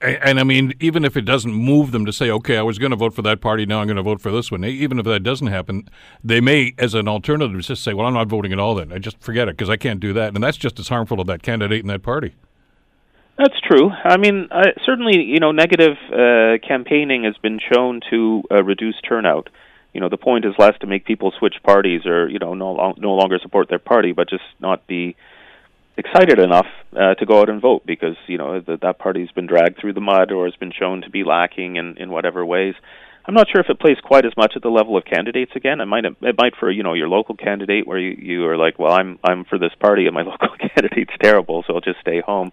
[0.00, 2.78] And, and, I mean, even if it doesn't move them to say, okay, I was
[2.78, 4.98] going to vote for that party, now I'm going to vote for this one, even
[4.98, 5.88] if that doesn't happen,
[6.22, 8.92] they may, as an alternative, just say, well, I'm not voting at all then.
[8.92, 10.34] I just forget it because I can't do that.
[10.34, 12.34] And that's just as harmful to that candidate and that party.
[13.38, 13.90] That's true.
[13.90, 18.96] I mean, uh, certainly, you know, negative uh, campaigning has been shown to uh, reduce
[19.08, 19.48] turnout.
[19.94, 22.94] You know, the point is less to make people switch parties or you know no
[22.98, 25.16] no longer support their party, but just not be
[25.96, 26.66] excited enough
[26.96, 29.94] uh, to go out and vote because you know that that party's been dragged through
[29.94, 32.74] the mud or has been shown to be lacking in in whatever ways.
[33.24, 35.80] I'm not sure if it plays quite as much at the level of candidates again.
[35.80, 38.78] It might it might for you know your local candidate where you you are like,
[38.78, 42.20] well, I'm I'm for this party and my local candidate's terrible, so I'll just stay
[42.20, 42.52] home.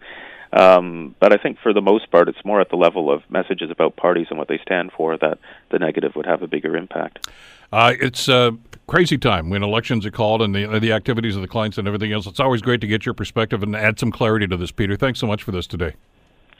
[0.53, 3.71] Um, but I think for the most part, it's more at the level of messages
[3.71, 5.39] about parties and what they stand for that
[5.71, 7.27] the negative would have a bigger impact.
[7.71, 11.47] Uh, it's a crazy time when elections are called and the, the activities of the
[11.47, 12.25] clients and everything else.
[12.27, 14.95] It's always great to get your perspective and add some clarity to this, Peter.
[14.95, 15.93] Thanks so much for this today.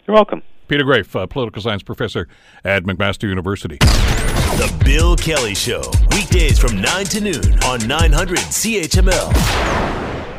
[0.08, 0.44] You're welcome.
[0.68, 2.28] Peter Graefe, uh, political science professor
[2.64, 3.78] at McMaster University.
[3.78, 10.05] The Bill Kelly Show, weekdays from 9 to noon on 900 CHML.